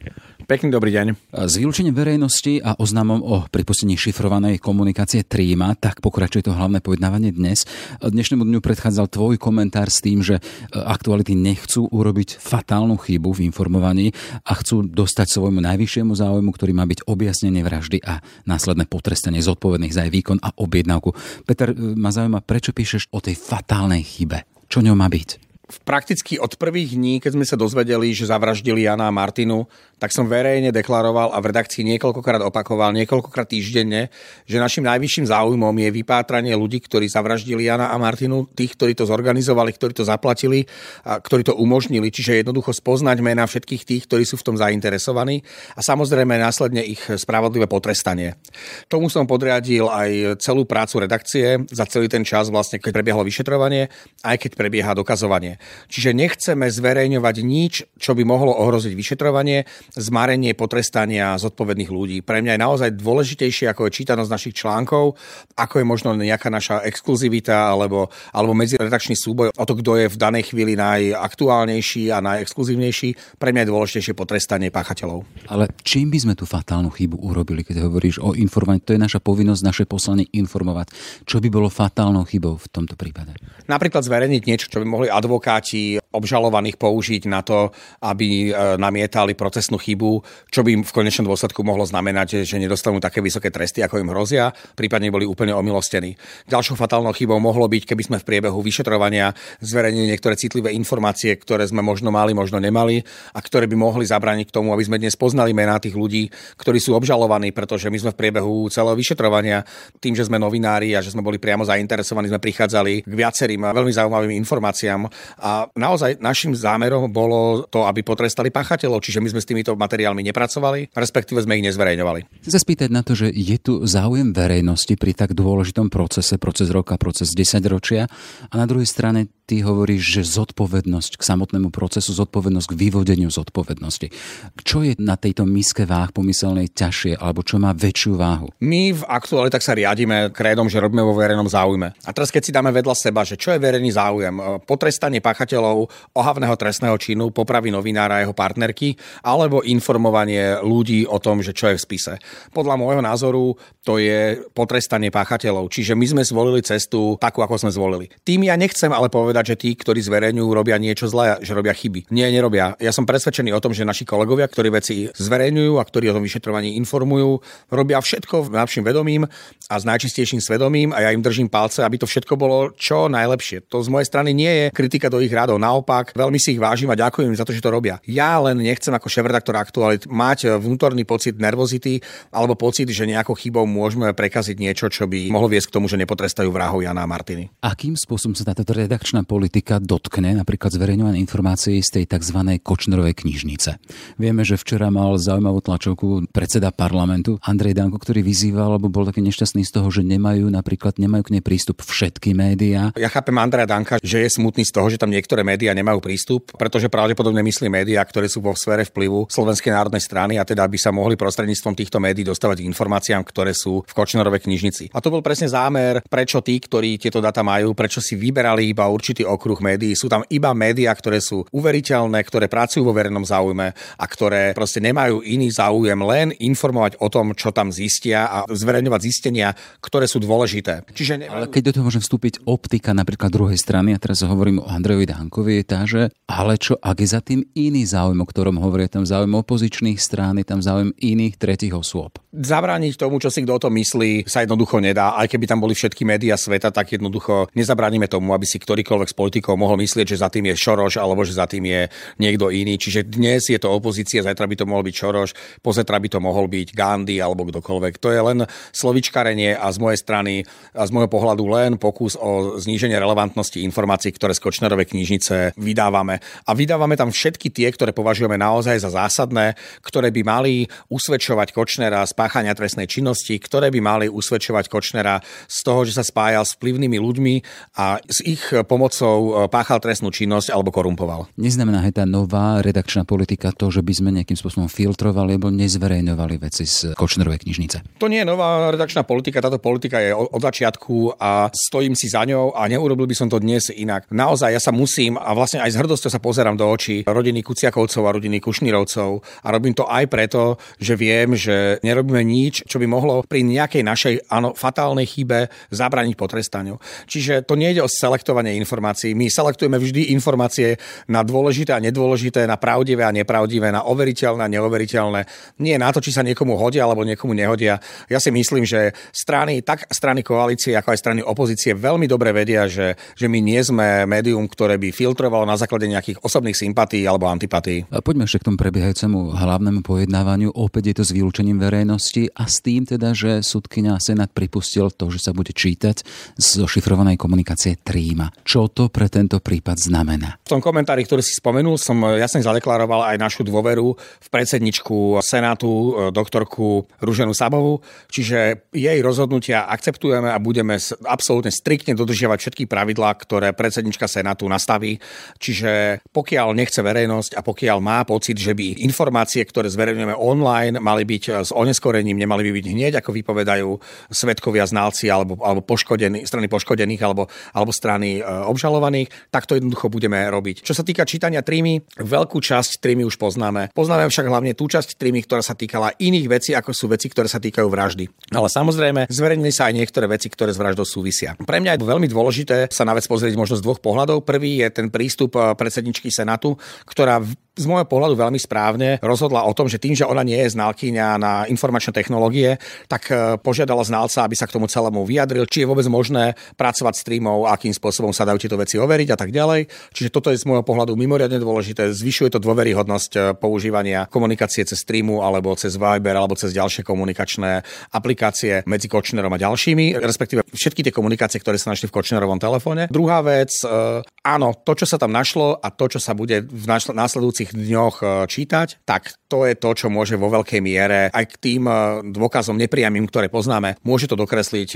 Pekný 0.48 0.72
dobrý 0.72 0.96
deň. 0.96 1.36
S 1.44 1.60
vylúčením 1.60 1.92
verejnosti 1.92 2.64
a 2.64 2.72
oznámom 2.80 3.20
o 3.20 3.44
pripustení 3.52 4.00
šifrovanej 4.00 4.56
komunikácie 4.56 5.20
Tríma, 5.20 5.76
tak 5.76 6.00
pokračuje 6.00 6.48
to 6.48 6.56
hlavné 6.56 6.80
pojednávanie 6.80 7.36
dnes. 7.36 7.68
Dnešnému 8.00 8.48
dňu 8.48 8.64
predchádzal 8.64 9.12
tvoj 9.12 9.36
komentár 9.36 9.92
s 9.92 10.00
tým, 10.00 10.24
že 10.24 10.40
aktuality 10.72 11.36
nechcú 11.36 11.92
urobiť 11.92 12.40
fatálnu 12.40 12.96
chybu 12.96 13.28
v 13.36 13.44
informovaní 13.44 14.16
a 14.48 14.56
chcú 14.56 14.88
dostať 14.88 15.36
svojmu 15.36 15.60
najvyššiemu 15.60 16.16
záujmu, 16.16 16.48
ktorý 16.56 16.72
má 16.72 16.88
byť 16.88 17.04
objasnenie 17.04 17.60
vraždy 17.60 18.00
a 18.08 18.24
následné 18.48 18.88
potrestanie 18.88 19.44
zodpovedných 19.44 19.92
za 19.92 20.08
jej 20.08 20.12
výkon 20.16 20.40
a 20.40 20.56
objednávku. 20.56 21.12
Peter, 21.44 21.76
ma 21.76 22.08
zaujíma, 22.08 22.40
prečo 22.40 22.72
píšeš 22.72 23.12
o 23.12 23.20
tej 23.20 23.36
fatálnej 23.36 24.00
chybe? 24.00 24.48
Čo 24.64 24.80
ňou 24.80 24.96
má 24.96 25.12
byť? 25.12 25.47
Prakticky 25.84 26.40
od 26.40 26.56
prvých 26.56 26.96
dní, 26.96 27.20
keď 27.20 27.36
sme 27.36 27.44
sa 27.44 27.56
dozvedeli, 27.60 28.16
že 28.16 28.28
zavraždili 28.28 28.88
Jana 28.88 29.08
a 29.08 29.12
Martinu, 29.12 29.68
tak 29.98 30.14
som 30.14 30.30
verejne 30.30 30.70
deklaroval 30.70 31.34
a 31.34 31.38
v 31.42 31.50
redakcii 31.50 31.82
niekoľkokrát 31.82 32.38
opakoval, 32.46 32.94
niekoľkokrát 32.94 33.50
týždenne, 33.50 34.14
že 34.46 34.62
našim 34.62 34.86
najvyšším 34.86 35.26
záujmom 35.26 35.74
je 35.74 35.90
vypátranie 35.90 36.54
ľudí, 36.54 36.78
ktorí 36.78 37.10
zavraždili 37.10 37.66
Jana 37.66 37.90
a 37.90 37.98
Martinu, 37.98 38.46
tých, 38.54 38.78
ktorí 38.78 38.94
to 38.94 39.04
zorganizovali, 39.10 39.74
ktorí 39.74 39.92
to 39.98 40.06
zaplatili, 40.06 40.64
a 41.02 41.18
ktorí 41.18 41.42
to 41.42 41.58
umožnili. 41.58 42.14
Čiže 42.14 42.46
jednoducho 42.46 42.70
spoznať 42.70 43.18
mená 43.20 43.44
všetkých 43.44 43.82
tých, 43.82 44.02
ktorí 44.06 44.22
sú 44.22 44.38
v 44.38 44.46
tom 44.46 44.56
zainteresovaní 44.56 45.42
a 45.74 45.82
samozrejme 45.82 46.38
následne 46.38 46.80
ich 46.86 47.02
spravodlivé 47.02 47.66
potrestanie. 47.66 48.38
Tomu 48.86 49.10
som 49.10 49.26
podriadil 49.26 49.90
aj 49.90 50.38
celú 50.38 50.62
prácu 50.62 51.02
redakcie 51.02 51.58
za 51.74 51.84
celý 51.90 52.06
ten 52.06 52.22
čas, 52.22 52.48
vlastne 52.54 52.78
keď 52.78 53.02
prebiehalo 53.02 53.26
vyšetrovanie, 53.26 53.90
aj 54.22 54.36
keď 54.46 54.50
prebieha 54.54 54.94
dokazovanie. 54.94 55.57
Čiže 55.90 56.16
nechceme 56.16 56.66
zverejňovať 56.70 57.37
nič, 57.43 57.72
čo 57.99 58.14
by 58.14 58.22
mohlo 58.25 58.55
ohroziť 58.55 58.93
vyšetrovanie 58.94 59.69
zmarenie 59.94 60.55
potrestania 60.55 61.37
zodpovedných 61.37 61.90
ľudí. 61.90 62.16
Pre 62.22 62.40
mňa 62.40 62.56
je 62.56 62.64
naozaj 62.64 62.90
dôležitejšie, 62.99 63.69
ako 63.70 63.88
je 63.88 63.96
čítanosť 64.02 64.31
našich 64.31 64.55
článkov, 64.58 65.19
ako 65.58 65.75
je 65.82 65.87
možno 65.87 66.14
nejaká 66.16 66.49
naša 66.49 66.82
exkluzivita 66.87 67.70
alebo, 67.70 68.08
alebo 68.32 68.52
medziredakčný 68.55 69.19
súboj 69.19 69.52
o 69.52 69.64
to, 69.66 69.75
kto 69.78 69.99
je 69.99 70.06
v 70.08 70.16
danej 70.16 70.55
chvíli 70.55 70.78
najaktuálnejší 70.78 72.14
a 72.14 72.22
najexkluzívnejší. 72.22 73.37
Pre 73.37 73.50
mňa 73.50 73.62
je 73.66 73.70
dôležitejšie 73.70 74.14
potrestanie 74.14 74.72
páchateľov. 74.72 75.26
Ale 75.50 75.69
čím 75.84 76.08
by 76.14 76.19
sme 76.22 76.34
tú 76.38 76.49
fatálnu 76.49 76.88
chybu 76.88 77.20
urobili, 77.20 77.66
keď 77.66 77.84
hovoríš 77.84 78.22
o 78.22 78.32
informovaní? 78.32 78.81
To 78.87 78.94
je 78.94 79.00
naša 79.00 79.20
povinnosť, 79.20 79.62
naše 79.66 79.84
poslanie 79.84 80.31
informovať. 80.32 80.94
Čo 81.26 81.43
by 81.43 81.49
bolo 81.50 81.69
fatálnou 81.69 82.25
chybou 82.25 82.56
v 82.56 82.69
tomto 82.70 82.94
prípade? 82.94 83.34
Napríklad 83.69 84.06
zverejniť 84.06 84.43
niečo, 84.46 84.70
čo 84.70 84.81
by 84.81 84.87
mohli 84.87 85.08
advokáti 85.11 85.47
Káči 85.48 85.96
obžalovaných 86.18 86.76
použiť 86.76 87.30
na 87.30 87.40
to, 87.46 87.70
aby 88.02 88.50
e, 88.50 88.76
namietali 88.76 89.38
procesnú 89.38 89.78
chybu, 89.78 90.22
čo 90.50 90.66
by 90.66 90.70
im 90.74 90.82
v 90.82 90.92
konečnom 90.92 91.30
dôsledku 91.30 91.62
mohlo 91.62 91.86
znamenať, 91.86 92.42
že 92.42 92.58
nedostanú 92.58 92.98
také 92.98 93.22
vysoké 93.22 93.54
tresty, 93.54 93.80
ako 93.80 94.02
im 94.02 94.10
hrozia, 94.10 94.50
prípadne 94.74 95.14
boli 95.14 95.24
úplne 95.24 95.54
omilostení. 95.54 96.18
Ďalšou 96.50 96.74
fatálnou 96.74 97.14
chybou 97.14 97.38
mohlo 97.38 97.70
byť, 97.70 97.94
keby 97.94 98.02
sme 98.02 98.16
v 98.18 98.26
priebehu 98.26 98.58
vyšetrovania 98.58 99.32
zverejnili 99.62 100.10
niektoré 100.10 100.34
citlivé 100.34 100.74
informácie, 100.74 101.34
ktoré 101.36 101.64
sme 101.68 101.84
možno 101.84 102.08
mali, 102.08 102.32
možno 102.32 102.58
nemali 102.58 103.00
a 103.32 103.38
ktoré 103.38 103.68
by 103.68 103.76
mohli 103.76 104.04
zabrániť 104.08 104.50
k 104.50 104.54
tomu, 104.54 104.72
aby 104.72 104.84
sme 104.84 104.98
dnes 104.98 105.14
poznali 105.14 105.52
mená 105.52 105.78
tých 105.78 105.94
ľudí, 105.94 106.32
ktorí 106.56 106.80
sú 106.80 106.96
obžalovaní, 106.96 107.52
pretože 107.52 107.92
my 107.92 107.98
sme 108.00 108.10
v 108.16 108.20
priebehu 108.20 108.72
celého 108.72 108.96
vyšetrovania 108.96 109.62
tým, 110.00 110.16
že 110.16 110.24
sme 110.24 110.40
novinári 110.40 110.96
a 110.96 111.04
že 111.04 111.12
sme 111.12 111.20
boli 111.20 111.36
priamo 111.36 111.62
zainteresovaní, 111.68 112.32
sme 112.32 112.40
prichádzali 112.40 113.04
k 113.04 113.12
viacerým 113.12 113.60
veľmi 113.60 113.92
zaujímavým 113.92 114.32
informáciám 114.40 115.04
a 115.44 115.68
naozaj 115.76 116.07
naozaj 116.08 116.25
našim 116.25 116.52
zámerom 116.56 117.12
bolo 117.12 117.69
to, 117.69 117.84
aby 117.84 118.00
potrestali 118.00 118.49
páchateľov, 118.49 119.05
čiže 119.05 119.20
my 119.20 119.28
sme 119.28 119.40
s 119.44 119.49
týmito 119.49 119.76
materiálmi 119.76 120.25
nepracovali, 120.25 120.96
respektíve 120.96 121.44
sme 121.44 121.60
ich 121.60 121.66
nezverejňovali. 121.69 122.40
Chcem 122.44 122.52
sa 122.52 122.60
spýtať 122.60 122.88
na 122.88 123.05
to, 123.05 123.12
že 123.12 123.28
je 123.28 123.56
tu 123.60 123.84
záujem 123.84 124.32
verejnosti 124.32 124.94
pri 124.96 125.12
tak 125.12 125.37
dôležitom 125.37 125.93
procese, 125.93 126.40
proces 126.40 126.72
roka, 126.72 126.96
proces 126.96 127.37
10 127.37 127.60
ročia 127.69 128.08
a 128.49 128.55
na 128.56 128.64
druhej 128.64 128.88
strane 128.88 129.28
ty 129.48 129.64
hovoríš, 129.64 130.20
že 130.20 130.22
zodpovednosť 130.28 131.16
k 131.16 131.22
samotnému 131.24 131.72
procesu, 131.72 132.12
zodpovednosť 132.12 132.68
k 132.68 132.78
vyvodeniu 132.84 133.32
zodpovednosti. 133.32 134.12
Čo 134.60 134.84
je 134.84 134.92
na 135.00 135.16
tejto 135.16 135.48
miske 135.48 135.88
váh 135.88 136.12
pomyselnej 136.12 136.68
ťažšie, 136.76 137.16
alebo 137.16 137.40
čo 137.40 137.56
má 137.56 137.72
väčšiu 137.72 138.12
váhu? 138.20 138.52
My 138.60 138.92
v 138.92 139.02
tak 139.48 139.64
sa 139.64 139.72
riadíme 139.72 140.36
krédom, 140.36 140.68
že 140.68 140.76
robíme 140.76 141.00
vo 141.00 141.16
verejnom 141.16 141.48
záujme. 141.48 141.96
A 142.04 142.10
teraz 142.12 142.28
keď 142.28 142.42
si 142.44 142.52
dáme 142.52 142.68
vedľa 142.68 142.92
seba, 142.92 143.24
že 143.24 143.40
čo 143.40 143.56
je 143.56 143.62
verejný 143.62 143.88
záujem, 143.88 144.36
potrestanie 144.68 145.24
páchateľov 145.24 145.88
ohavného 146.12 146.52
trestného 146.60 147.00
činu, 147.00 147.32
popravy 147.32 147.72
novinára 147.72 148.20
a 148.20 148.22
jeho 148.28 148.36
partnerky, 148.36 149.00
alebo 149.24 149.64
informovanie 149.64 150.60
ľudí 150.60 151.08
o 151.08 151.16
tom, 151.16 151.40
že 151.40 151.56
čo 151.56 151.72
je 151.72 151.80
v 151.80 151.84
spise. 151.88 152.12
Podľa 152.52 152.76
môjho 152.76 153.00
názoru 153.00 153.56
to 153.86 153.96
je 153.96 154.44
potrestanie 154.52 155.08
páchateľov. 155.08 155.72
Čiže 155.72 155.96
my 155.96 156.04
sme 156.04 156.22
zvolili 156.26 156.60
cestu 156.60 157.16
takú, 157.16 157.40
ako 157.40 157.56
sme 157.56 157.72
zvolili. 157.72 158.12
Tým 158.26 158.44
ja 158.44 158.58
nechcem 158.58 158.92
ale 158.92 159.08
povedať, 159.08 159.38
povedať, 159.38 159.55
že 159.55 159.61
tí, 159.62 159.70
ktorí 159.79 160.02
zverejňujú, 160.02 160.49
robia 160.50 160.82
niečo 160.82 161.06
zlé, 161.06 161.38
že 161.46 161.55
robia 161.55 161.70
chyby. 161.70 162.11
Nie, 162.11 162.26
nerobia. 162.35 162.75
Ja 162.82 162.90
som 162.90 163.06
presvedčený 163.06 163.55
o 163.55 163.62
tom, 163.62 163.70
že 163.70 163.87
naši 163.87 164.02
kolegovia, 164.02 164.50
ktorí 164.50 164.69
veci 164.75 165.06
zverejňujú 165.14 165.79
a 165.79 165.87
ktorí 165.87 166.11
o 166.11 166.17
tom 166.19 166.26
vyšetrovaní 166.26 166.75
informujú, 166.82 167.38
robia 167.70 168.02
všetko 168.02 168.50
najlepším 168.50 168.82
vedomím 168.82 169.23
a 169.70 169.75
s 169.79 169.87
najčistejším 169.87 170.43
svedomím 170.43 170.90
a 170.90 171.06
ja 171.06 171.14
im 171.14 171.23
držím 171.23 171.46
palce, 171.46 171.87
aby 171.87 172.02
to 172.02 172.11
všetko 172.11 172.35
bolo 172.35 172.75
čo 172.75 173.06
najlepšie. 173.06 173.70
To 173.70 173.79
z 173.79 173.88
mojej 173.94 174.11
strany 174.11 174.35
nie 174.35 174.50
je 174.50 174.67
kritika 174.75 175.06
do 175.06 175.23
ich 175.23 175.31
radov. 175.31 175.62
Naopak, 175.62 176.19
veľmi 176.19 176.43
si 176.43 176.58
ich 176.58 176.61
vážim 176.61 176.90
a 176.90 176.99
ďakujem 176.99 177.31
za 177.38 177.46
to, 177.46 177.55
že 177.55 177.62
to 177.62 177.70
robia. 177.70 178.02
Ja 178.11 178.43
len 178.43 178.58
nechcem 178.58 178.90
ako 178.90 179.06
šéf-redaktor 179.06 179.55
aktualit 179.55 180.11
mať 180.11 180.58
vnútorný 180.58 181.06
pocit 181.06 181.38
nervozity 181.38 182.02
alebo 182.35 182.58
pocit, 182.58 182.90
že 182.90 183.06
nejakou 183.06 183.38
chybou 183.38 183.70
môžeme 183.70 184.11
prekaziť 184.11 184.56
niečo, 184.58 184.90
čo 184.90 185.06
by 185.06 185.31
mohlo 185.31 185.46
viesť 185.46 185.70
k 185.70 185.75
tomu, 185.79 185.87
že 185.87 186.00
nepotrestajú 186.00 186.50
vrahov 186.50 186.82
Jana 186.82 187.06
a 187.06 187.11
Martiny. 187.11 187.52
Akým 187.62 187.94
spôsobom 187.94 188.35
sa 188.35 188.49
táto 188.49 188.64
redakčná 188.73 189.27
politika 189.28 189.76
dotkne 189.76 190.32
napríklad 190.32 190.72
zverejňované 190.72 191.20
informácií 191.20 191.84
z 191.84 192.00
tej 192.00 192.04
tzv. 192.08 192.40
Kočnerovej 192.64 193.12
knižnice. 193.20 193.76
Vieme, 194.16 194.48
že 194.48 194.56
včera 194.56 194.88
mal 194.88 195.20
zaujímavú 195.20 195.60
tlačovku 195.60 196.32
predseda 196.32 196.72
parlamentu 196.72 197.36
Andrej 197.44 197.76
Danko, 197.76 198.00
ktorý 198.00 198.25
vyzýval, 198.25 198.80
alebo 198.80 198.88
bol 198.88 199.04
taký 199.04 199.20
nešťastný 199.20 199.69
z 199.69 199.72
toho, 199.76 199.92
že 199.92 200.00
nemajú 200.00 200.48
napríklad 200.48 200.96
nemajú 200.96 201.28
k 201.28 201.32
nej 201.36 201.44
prístup 201.44 201.84
všetky 201.84 202.32
médiá. 202.32 202.96
Ja 202.96 203.12
chápem 203.12 203.36
Andreja 203.36 203.69
Danka, 203.69 204.00
že 204.00 204.25
je 204.25 204.32
smutný 204.32 204.64
z 204.64 204.72
toho, 204.72 204.88
že 204.88 204.96
tam 204.96 205.12
niektoré 205.12 205.44
médiá 205.44 205.76
nemajú 205.76 206.00
prístup, 206.00 206.56
pretože 206.56 206.88
pravdepodobne 206.88 207.44
myslí 207.44 207.69
médiá, 207.69 208.00
ktoré 208.06 208.32
sú 208.32 208.40
vo 208.40 208.56
sfére 208.56 208.88
vplyvu 208.88 209.28
Slovenskej 209.28 209.76
národnej 209.76 210.00
strany 210.00 210.40
a 210.40 210.48
teda 210.48 210.64
by 210.64 210.78
sa 210.80 210.94
mohli 210.94 211.19
prostredníctvom 211.19 211.75
týchto 211.76 211.98
médií 211.98 212.25
dostávať 212.25 212.62
k 212.62 212.69
informáciám, 212.70 213.26
ktoré 213.26 213.52
sú 213.52 213.82
v 213.84 213.92
Kočnerovej 213.92 214.46
knižnici. 214.46 214.84
A 214.94 215.02
to 215.02 215.12
bol 215.12 215.20
presne 215.20 215.50
zámer, 215.50 216.00
prečo 216.06 216.40
tí, 216.40 216.56
ktorí 216.62 216.96
tieto 216.96 217.19
data 217.19 217.42
majú, 217.42 217.75
prečo 217.75 217.98
si 217.98 218.14
vyberali 218.14 218.70
iba 218.70 218.86
určitý 218.86 219.17
určitý 219.18 219.26
okruh 219.26 219.58
médií. 219.58 219.98
Sú 219.98 220.06
tam 220.06 220.22
iba 220.30 220.54
médiá, 220.54 220.94
ktoré 220.94 221.18
sú 221.18 221.42
uveriteľné, 221.50 222.22
ktoré 222.22 222.46
pracujú 222.46 222.86
vo 222.86 222.94
verejnom 222.94 223.26
záujme 223.26 223.74
a 223.74 224.04
ktoré 224.06 224.54
proste 224.54 224.78
nemajú 224.78 225.26
iný 225.26 225.50
záujem 225.50 225.98
len 226.06 226.30
informovať 226.38 227.02
o 227.02 227.10
tom, 227.10 227.34
čo 227.34 227.50
tam 227.50 227.75
zistia 227.75 228.30
a 228.30 228.38
zverejňovať 228.46 229.00
zistenia, 229.02 229.50
ktoré 229.82 230.06
sú 230.06 230.22
dôležité. 230.22 230.87
Čiže 230.94 231.26
nemajú... 231.26 231.34
Ale 231.34 231.50
keď 231.50 231.62
do 231.66 231.72
toho 231.75 231.87
môžem 231.90 232.02
vstúpiť 232.04 232.46
optika 232.46 232.94
napríklad 232.94 233.34
druhej 233.34 233.58
strany, 233.58 233.90
a 233.90 233.98
teraz 233.98 234.22
hovorím 234.22 234.62
o 234.62 234.70
Andrejovi 234.70 235.10
Dankovi, 235.10 235.58
je 235.58 235.64
tá, 235.66 235.80
že 235.82 236.14
ale 236.30 236.54
čo, 236.60 236.78
ak 236.78 237.02
je 237.02 237.08
za 237.08 237.18
tým 237.18 237.42
iný 237.58 237.82
záujem, 237.82 238.22
o 238.22 238.26
ktorom 238.28 238.62
hovorí, 238.62 238.87
tam 238.87 239.02
záujem 239.02 239.34
opozičných 239.34 239.98
strán, 239.98 240.38
je 240.38 240.46
tam 240.46 240.62
záujem 240.62 240.94
iných 240.94 241.34
tretich 241.40 241.75
osôb. 241.75 242.22
Zabrániť 242.28 243.00
tomu, 243.00 243.16
čo 243.25 243.32
si 243.32 243.40
kto 243.40 243.56
o 243.56 243.62
tom 243.64 243.73
myslí, 243.73 244.28
sa 244.28 244.44
jednoducho 244.44 244.85
nedá. 244.85 245.16
Aj 245.16 245.25
keby 245.25 245.49
tam 245.49 245.64
boli 245.64 245.73
všetky 245.73 246.04
médiá 246.04 246.37
sveta, 246.37 246.68
tak 246.68 246.92
jednoducho 246.92 247.49
nezabránime 247.56 248.04
tomu, 248.04 248.37
aby 248.37 248.44
si 248.44 248.61
ktorýkoľvek 248.61 249.08
z 249.08 249.16
politikov 249.16 249.56
mohol 249.56 249.80
myslieť, 249.80 250.12
že 250.12 250.20
za 250.20 250.28
tým 250.28 250.52
je 250.52 250.61
Šoroš 250.61 251.00
alebo 251.00 251.25
že 251.25 251.32
za 251.32 251.49
tým 251.49 251.64
je 251.64 251.88
niekto 252.20 252.52
iný. 252.52 252.76
Čiže 252.76 253.08
dnes 253.08 253.49
je 253.49 253.56
to 253.56 253.73
opozícia, 253.73 254.20
zajtra 254.20 254.44
by 254.44 254.61
to 254.61 254.68
mohol 254.68 254.85
byť 254.85 254.92
Šoroš, 254.92 255.30
pozajtra 255.64 255.97
by 255.97 256.08
to 256.12 256.18
mohol 256.20 256.44
byť 256.52 256.68
Gandhi 256.76 257.16
alebo 257.16 257.49
kdokoľvek. 257.49 257.97
To 257.97 258.12
je 258.12 258.20
len 258.20 258.38
slovičkarenie 258.76 259.56
a 259.56 259.73
z 259.73 259.80
mojej 259.80 259.97
strany 259.97 260.44
a 260.76 260.85
z 260.85 260.92
môjho 260.92 261.08
pohľadu 261.08 261.49
len 261.49 261.80
pokus 261.80 262.12
o 262.12 262.61
zníženie 262.61 263.00
relevantnosti 263.00 263.64
informácií, 263.64 264.12
ktoré 264.12 264.37
z 264.37 264.44
Kočnerovej 264.44 264.92
knižnice 264.92 265.56
vydávame. 265.56 266.20
A 266.44 266.52
vydávame 266.52 266.92
tam 266.92 267.08
všetky 267.08 267.49
tie, 267.49 267.73
ktoré 267.73 267.97
považujeme 267.97 268.37
naozaj 268.37 268.85
za 268.85 268.92
zásadné, 268.92 269.56
ktoré 269.80 270.12
by 270.12 270.23
mali 270.28 270.68
usvedčovať 270.92 271.56
Kočnera 271.56 272.04
z 272.04 272.17
spáchania 272.18 272.50
trestnej 272.50 272.90
činnosti, 272.90 273.38
ktoré 273.38 273.70
by 273.70 273.78
mali 273.78 274.06
usvedčovať 274.10 274.66
Kočnera 274.66 275.22
z 275.46 275.58
toho, 275.62 275.87
že 275.87 275.94
sa 275.94 276.02
spájal 276.02 276.42
s 276.42 276.58
vplyvnými 276.58 276.98
ľuďmi 276.98 277.34
a 277.78 278.02
s 278.02 278.26
ich 278.26 278.42
pomocou 278.66 279.46
páchal 279.46 279.78
trestnú 279.78 280.10
činnosť 280.10 280.50
alebo 280.50 280.75
korumpoval. 280.75 281.30
Neznamená 281.38 281.87
aj 281.87 282.02
tá 282.02 282.04
nová 282.10 282.58
redakčná 282.58 283.06
politika 283.06 283.54
to, 283.54 283.70
že 283.70 283.87
by 283.87 283.92
sme 283.94 284.10
nejakým 284.18 284.34
spôsobom 284.34 284.66
filtrovali 284.66 285.38
alebo 285.38 285.54
nezverejňovali 285.54 286.42
veci 286.42 286.66
z 286.66 286.98
Kočnerovej 286.98 287.46
knižnice? 287.46 288.02
To 288.02 288.10
nie 288.10 288.18
je 288.18 288.26
nová 288.26 288.75
redakčná 288.75 289.06
politika, 289.06 289.38
táto 289.38 289.62
politika 289.62 290.02
je 290.02 290.10
od 290.10 290.42
začiatku 290.42 291.22
a 291.22 291.54
stojím 291.54 291.94
si 291.94 292.10
za 292.10 292.26
ňou 292.26 292.58
a 292.58 292.66
neurobil 292.66 293.06
by 293.06 293.14
som 293.14 293.30
to 293.30 293.38
dnes 293.38 293.70
inak. 293.70 294.10
Naozaj 294.10 294.58
ja 294.58 294.58
sa 294.58 294.75
musím 294.75 295.14
a 295.14 295.38
vlastne 295.38 295.62
aj 295.62 295.70
s 295.70 295.78
hrdosťou 295.78 296.10
sa 296.10 296.18
pozerám 296.18 296.58
do 296.58 296.66
očí 296.66 297.06
rodiny 297.06 297.46
Kuciakovcov 297.46 298.02
a 298.02 298.10
rodiny 298.10 298.42
Kušnírovcov 298.42 299.22
a 299.22 299.48
robím 299.54 299.78
to 299.78 299.87
aj 299.87 300.10
preto, 300.10 300.58
že 300.82 300.98
viem, 300.98 301.38
že 301.38 301.78
nerobíme 302.08 302.24
nič, 302.24 302.64
čo 302.64 302.80
by 302.80 302.86
mohlo 302.88 303.20
pri 303.20 303.44
nejakej 303.44 303.84
našej 303.84 304.14
áno, 304.32 304.56
fatálnej 304.56 305.04
chybe 305.04 305.52
zabrániť 305.68 306.16
potrestaniu. 306.16 306.80
Čiže 307.04 307.44
to 307.44 307.54
nejde 307.54 307.84
o 307.84 307.88
selektovanie 307.90 308.56
informácií. 308.56 309.12
My 309.12 309.28
selektujeme 309.28 309.76
vždy 309.76 310.16
informácie 310.16 310.80
na 311.12 311.20
dôležité 311.20 311.76
a 311.76 311.84
nedôležité, 311.84 312.48
na 312.48 312.56
pravdivé 312.56 313.04
a 313.04 313.12
nepravdivé, 313.12 313.68
na 313.68 313.84
overiteľné 313.84 314.42
a 314.48 314.52
neoveriteľné. 314.52 315.20
Nie 315.60 315.76
na 315.76 315.92
to, 315.92 316.00
či 316.00 316.16
sa 316.16 316.24
niekomu 316.24 316.56
hodia 316.56 316.88
alebo 316.88 317.04
niekomu 317.04 317.36
nehodia. 317.36 317.76
Ja 318.08 318.18
si 318.18 318.32
myslím, 318.32 318.64
že 318.64 318.96
strany, 319.12 319.60
tak 319.60 319.84
strany 319.92 320.24
koalície, 320.24 320.72
ako 320.72 320.96
aj 320.96 320.98
strany 320.98 321.20
opozície 321.20 321.76
veľmi 321.76 322.08
dobre 322.08 322.32
vedia, 322.32 322.64
že, 322.64 322.96
že 323.12 323.28
my 323.28 323.38
nie 323.44 323.60
sme 323.60 324.08
médium, 324.08 324.48
ktoré 324.48 324.80
by 324.80 324.88
filtrovalo 324.96 325.44
na 325.44 325.60
základe 325.60 325.84
nejakých 325.84 326.24
osobných 326.24 326.56
sympatí 326.56 327.04
alebo 327.04 327.28
antipatí. 327.28 327.84
A 327.92 328.00
poďme 328.00 328.24
ešte 328.24 328.40
k 328.40 328.46
tomu 328.48 328.56
prebiehajúcemu 328.56 329.36
hlavnému 329.36 329.80
pojednávaniu. 329.84 330.54
Opäť 330.56 330.94
je 330.94 330.96
to 331.02 331.04
s 331.04 331.12
vylúčením 331.12 331.58
verejnosti 331.58 331.98
a 332.33 332.47
s 332.47 332.62
tým 332.62 332.87
teda, 332.87 333.12
že 333.12 333.45
súdkynia 333.45 333.99
a 333.99 334.00
senát 334.00 334.31
pripustil 334.31 334.88
to, 334.95 335.11
že 335.11 335.21
sa 335.21 335.37
bude 335.37 335.52
čítať 335.52 336.07
zo 336.38 336.64
šifrovanej 336.64 337.19
komunikácie 337.19 337.76
Tríma. 337.76 338.31
Čo 338.47 338.71
to 338.71 338.88
pre 338.88 339.11
tento 339.11 339.43
prípad 339.43 339.76
znamená? 339.76 340.40
V 340.47 340.57
tom 340.57 340.62
komentári, 340.62 341.05
ktorý 341.05 341.21
si 341.21 341.37
spomenul, 341.37 341.76
som 341.76 342.00
jasne 342.17 342.40
zadeklaroval 342.40 343.14
aj 343.14 343.17
našu 343.19 343.43
dôveru 343.45 343.99
v 343.99 344.28
predsedničku 344.31 345.21
Senátu, 345.21 346.11
doktorku 346.14 346.87
Ruženu 347.02 347.35
Sabovu, 347.35 347.83
čiže 348.09 348.71
jej 348.73 348.99
rozhodnutia 349.02 349.67
akceptujeme 349.69 350.31
a 350.31 350.38
budeme 350.38 350.78
absolútne 351.05 351.50
striktne 351.50 351.99
dodržiavať 351.99 352.38
všetky 352.38 352.64
pravidlá, 352.71 353.11
ktoré 353.19 353.50
predsednička 353.52 354.07
Senátu 354.07 354.47
nastaví. 354.47 354.97
Čiže 355.37 356.02
pokiaľ 356.14 356.55
nechce 356.55 356.81
verejnosť 356.81 357.37
a 357.37 357.45
pokiaľ 357.45 357.78
má 357.83 358.07
pocit, 358.07 358.38
že 358.38 358.55
by 358.55 358.81
informácie, 358.87 359.43
ktoré 359.43 359.67
zverejňujeme 359.69 360.14
online, 360.14 360.78
mali 360.78 361.02
byť 361.05 361.23
s 361.45 361.50
oneskorením, 361.88 362.21
nemali 362.21 362.45
by 362.45 362.50
byť 362.61 362.66
hneď, 362.68 362.92
ako 363.00 363.11
vypovedajú 363.16 363.71
svetkovia, 364.12 364.68
znalci 364.68 365.09
alebo, 365.09 365.40
alebo 365.40 365.64
poškodení, 365.64 366.28
strany 366.28 366.47
poškodených 366.52 367.00
alebo, 367.00 367.33
alebo 367.57 367.73
strany 367.73 368.21
e, 368.21 368.23
obžalovaných, 368.23 369.33
tak 369.33 369.49
to 369.49 369.57
jednoducho 369.57 369.88
budeme 369.88 370.21
robiť. 370.28 370.61
Čo 370.61 370.76
sa 370.76 370.85
týka 370.85 371.09
čítania 371.09 371.40
trímy, 371.40 371.80
veľkú 371.97 372.38
časť 372.45 372.85
trímy 372.85 373.09
už 373.09 373.16
poznáme. 373.16 373.73
Poznáme 373.73 374.04
však 374.12 374.28
hlavne 374.28 374.52
tú 374.52 374.68
časť 374.68 375.00
trímy, 375.00 375.25
ktorá 375.25 375.40
sa 375.40 375.57
týkala 375.57 375.97
iných 375.97 376.26
vecí, 376.28 376.50
ako 376.52 376.76
sú 376.76 376.92
veci, 376.92 377.09
ktoré 377.09 377.26
sa 377.26 377.40
týkajú 377.40 377.66
vraždy. 377.73 378.04
Ale 378.37 378.52
samozrejme, 378.52 379.09
zverejnili 379.09 379.52
sa 379.54 379.73
aj 379.73 379.75
niektoré 379.80 380.04
veci, 380.12 380.28
ktoré 380.28 380.52
s 380.52 380.61
vraždou 380.61 380.85
súvisia. 380.85 381.33
Pre 381.40 381.59
mňa 381.59 381.80
je 381.80 381.88
veľmi 381.88 382.09
dôležité 382.12 382.68
sa 382.68 382.85
na 382.85 382.92
vec 382.92 383.09
pozrieť 383.09 383.33
možno 383.40 383.57
z 383.57 383.64
dvoch 383.64 383.80
pohľadov. 383.80 384.28
Prvý 384.28 384.61
je 384.61 384.68
ten 384.68 384.92
prístup 384.92 385.40
eh, 385.40 385.57
predsedničky 385.57 386.12
Senátu, 386.12 386.61
ktorá 386.85 387.25
z 387.58 387.66
môjho 387.66 387.84
pohľadu 387.90 388.14
veľmi 388.14 388.38
správne 388.38 389.02
rozhodla 389.02 389.42
o 389.42 389.52
tom, 389.52 389.66
že 389.66 389.82
tým, 389.82 389.98
že 389.98 390.06
ona 390.06 390.22
nie 390.22 390.38
je 390.38 390.54
znalkyňa 390.54 391.06
na 391.18 391.32
informačné 391.50 391.90
technológie, 391.90 392.62
tak 392.86 393.10
eh, 393.10 393.34
požiadala 393.42 393.82
znalca, 393.82 394.22
aby 394.22 394.38
sa 394.38 394.46
k 394.46 394.54
tomu 394.54 394.70
celému 394.70 395.02
vyjadril, 395.02 395.44
či 395.50 395.66
je 395.66 395.68
vôbec 395.68 395.84
možné 395.90 396.38
pracovať 396.54 396.94
s 396.94 397.02
streamov, 397.02 397.50
akým 397.50 397.74
spôsobom 397.74 398.14
sa 398.14 398.22
dajú 398.22 398.38
tieto 398.38 398.56
veci 398.56 398.78
overiť 398.78 399.08
a 399.10 399.16
tak 399.18 399.34
ďalej. 399.34 399.66
Čiže 399.92 400.14
toto 400.14 400.30
je 400.30 400.38
z 400.38 400.46
môjho 400.46 400.62
pohľadu 400.62 400.94
mimoriadne 400.94 401.42
dôležité. 401.42 401.90
Zvyšuje 401.90 402.38
to 402.38 402.38
dôveryhodnosť 402.38 403.12
eh, 403.18 403.22
používania 403.34 404.06
komunikácie 404.06 404.62
cez 404.62 404.80
streamu 404.86 405.26
alebo 405.26 405.58
cez 405.58 405.74
Viber 405.74 406.14
alebo 406.14 406.38
cez 406.38 406.54
ďalšie 406.54 406.86
komunikačné 406.86 407.66
aplikácie 407.90 408.62
medzi 408.68 408.86
Kočnerom 408.86 409.34
a 409.34 409.38
ďalšími, 409.40 409.98
respektíve 409.98 410.46
všetky 410.54 410.86
tie 410.86 410.92
komunikácie, 410.94 411.40
ktoré 411.40 411.56
sa 411.56 411.72
našli 411.72 411.88
v 411.88 411.96
Kočnerovom 411.96 412.38
telefóne. 412.38 412.86
Druhá 412.92 413.24
vec, 413.24 413.50
e, 413.64 414.02
áno, 414.26 414.48
to, 414.62 414.72
čo 414.76 414.86
sa 414.86 415.00
tam 415.00 415.14
našlo 415.14 415.56
a 415.58 415.68
to, 415.72 415.88
čo 415.88 416.00
sa 416.02 416.12
bude 416.12 416.44
v 416.44 416.64
následujúcich 416.68 417.48
dňoch 417.55 417.97
e, 418.00 418.07
čítať, 418.28 418.83
tak 418.85 419.14
to 419.28 419.45
je 419.45 419.55
to, 419.55 419.71
čo 419.76 419.87
môže 419.88 420.17
vo 420.17 420.33
veľkej 420.33 420.61
miere 420.61 421.09
aj 421.12 421.25
k 421.33 421.35
tým 421.37 421.62
e, 421.69 421.75
dôkazom 422.12 422.57
nepriamým, 422.59 423.07
ktoré 423.09 423.31
poznáme, 423.31 423.81
môže 423.87 424.09
to 424.09 424.17
dokresliť 424.19 424.71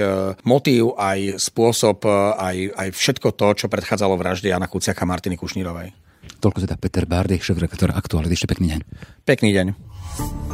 motív, 0.47 0.95
aj 0.97 1.41
spôsob, 1.41 2.05
aj, 2.39 2.57
aj 2.77 2.89
všetko 2.93 3.35
to, 3.35 3.49
čo 3.65 3.67
predchádzalo 3.73 4.15
vražde 4.17 4.53
Jana 4.53 4.69
Kuciaka 4.69 5.03
Martiny 5.09 5.37
Kušnírovej. 5.37 5.93
Toľko 6.39 6.59
teda 6.67 6.77
Peter 6.79 7.05
Bárdy, 7.07 7.39
šéf-redaktor 7.39 7.95
Aktuality. 7.95 8.35
Ešte 8.35 8.51
pekný 8.51 8.79
deň. 8.79 8.81
Pekný 9.27 9.51
deň 9.55 10.52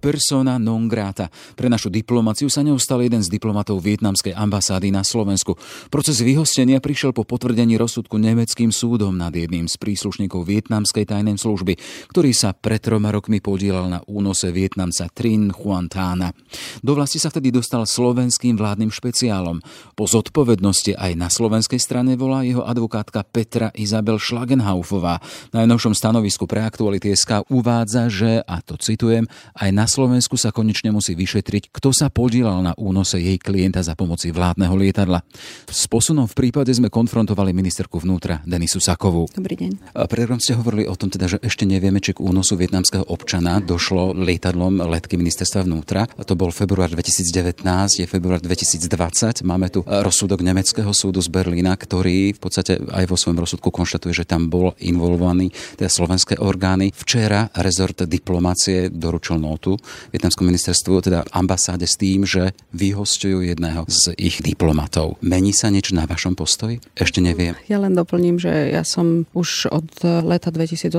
persona 0.00 0.56
non 0.56 0.88
grata. 0.88 1.28
Pre 1.54 1.68
našu 1.68 1.92
diplomáciu 1.92 2.48
sa 2.48 2.64
neustal 2.64 3.04
jeden 3.04 3.20
z 3.20 3.28
diplomatov 3.28 3.84
vietnamskej 3.84 4.32
ambasády 4.32 4.88
na 4.88 5.04
Slovensku. 5.04 5.60
Proces 5.92 6.24
vyhostenia 6.24 6.80
prišiel 6.80 7.12
po 7.12 7.28
potvrdení 7.28 7.76
rozsudku 7.76 8.16
nemeckým 8.16 8.72
súdom 8.72 9.20
nad 9.20 9.36
jedným 9.36 9.68
z 9.68 9.76
príslušníkov 9.76 10.48
vietnamskej 10.48 11.04
tajnej 11.04 11.36
služby, 11.36 11.76
ktorý 12.08 12.32
sa 12.32 12.56
pred 12.56 12.80
troma 12.80 13.12
rokmi 13.12 13.44
podielal 13.44 13.92
na 13.92 14.00
únose 14.08 14.48
vietnamca 14.48 15.12
Trin 15.12 15.52
Huan 15.52 15.92
Thana. 15.92 16.32
Do 16.80 16.96
vlasti 16.96 17.20
sa 17.20 17.28
vtedy 17.28 17.52
dostal 17.52 17.84
slovenským 17.84 18.56
vládnym 18.56 18.88
špeciálom. 18.88 19.60
Po 19.92 20.08
zodpovednosti 20.08 20.96
aj 20.96 21.12
na 21.12 21.28
slovenskej 21.28 21.76
strane 21.76 22.16
volá 22.16 22.40
jeho 22.40 22.64
advokátka 22.64 23.20
Petra 23.28 23.68
Izabel 23.76 24.16
Schlagenhaufová. 24.16 25.20
Na 25.52 25.68
najnovšom 25.68 25.92
stanovisku 25.92 26.48
pre 26.48 26.64
aktuality 26.64 27.12
SK 27.12 27.44
uvádza, 27.52 28.08
že, 28.08 28.40
a 28.46 28.64
to 28.64 28.80
citujem, 28.80 29.28
aj 29.58 29.70
na 29.74 29.89
Slovensku 29.90 30.38
sa 30.38 30.54
konečne 30.54 30.94
musí 30.94 31.18
vyšetriť, 31.18 31.74
kto 31.74 31.90
sa 31.90 32.14
podielal 32.14 32.62
na 32.62 32.78
únose 32.78 33.18
jej 33.18 33.34
klienta 33.42 33.82
za 33.82 33.98
pomoci 33.98 34.30
vládneho 34.30 34.70
lietadla. 34.78 35.18
S 35.66 35.90
posunom 35.90 36.30
v 36.30 36.38
prípade 36.38 36.70
sme 36.70 36.94
konfrontovali 36.94 37.50
ministerku 37.50 37.98
vnútra 37.98 38.38
Denisu 38.46 38.78
Sakovú. 38.78 39.26
Dobrý 39.34 39.58
deň. 39.58 39.98
A 39.98 40.06
pre 40.06 40.30
ste 40.38 40.54
hovorili 40.54 40.86
o 40.86 40.94
tom 40.94 41.10
teda, 41.10 41.26
že 41.26 41.42
ešte 41.42 41.66
nevieme, 41.66 41.98
či 41.98 42.14
k 42.14 42.22
únosu 42.22 42.54
vietnamského 42.54 43.02
občana 43.10 43.58
došlo 43.58 44.14
lietadlom 44.14 44.78
letky 44.78 45.18
ministerstva 45.18 45.66
vnútra. 45.66 46.06
A 46.06 46.22
to 46.22 46.38
bol 46.38 46.54
február 46.54 46.94
2019, 46.94 47.66
je 47.98 48.06
február 48.06 48.38
2020. 48.38 49.42
Máme 49.42 49.74
tu 49.74 49.82
rozsudok 49.82 50.46
nemeckého 50.46 50.94
súdu 50.94 51.18
z 51.18 51.34
Berlína, 51.34 51.74
ktorý 51.74 52.38
v 52.38 52.38
podstate 52.38 52.78
aj 52.78 53.10
vo 53.10 53.18
svojom 53.18 53.42
rozsudku 53.42 53.74
konštatuje, 53.74 54.22
že 54.22 54.22
tam 54.22 54.46
bol 54.46 54.70
involvovaný 54.78 55.50
teda 55.74 55.90
slovenské 55.90 56.38
orgány. 56.38 56.94
Včera 56.94 57.50
rezort 57.58 58.06
diplomácie 58.06 58.86
doručil 58.86 59.42
notu 59.42 59.79
vietnamskom 60.14 60.46
ministerstvu, 60.46 60.94
teda 61.04 61.24
ambasáde 61.30 61.86
s 61.86 61.96
tým, 61.96 62.24
že 62.28 62.52
vyhostujú 62.72 63.44
jedného 63.44 63.84
z 63.88 64.14
ich 64.18 64.42
diplomatov. 64.42 65.16
Mení 65.22 65.54
sa 65.54 65.70
niečo 65.70 65.94
na 65.94 66.04
vašom 66.04 66.34
postoji? 66.34 66.82
Ešte 66.98 67.22
neviem. 67.22 67.54
Ja 67.70 67.78
len 67.78 67.94
doplním, 67.94 68.36
že 68.40 68.72
ja 68.74 68.82
som 68.82 69.24
už 69.32 69.70
od 69.70 69.88
leta 70.26 70.50
2018 70.50 70.92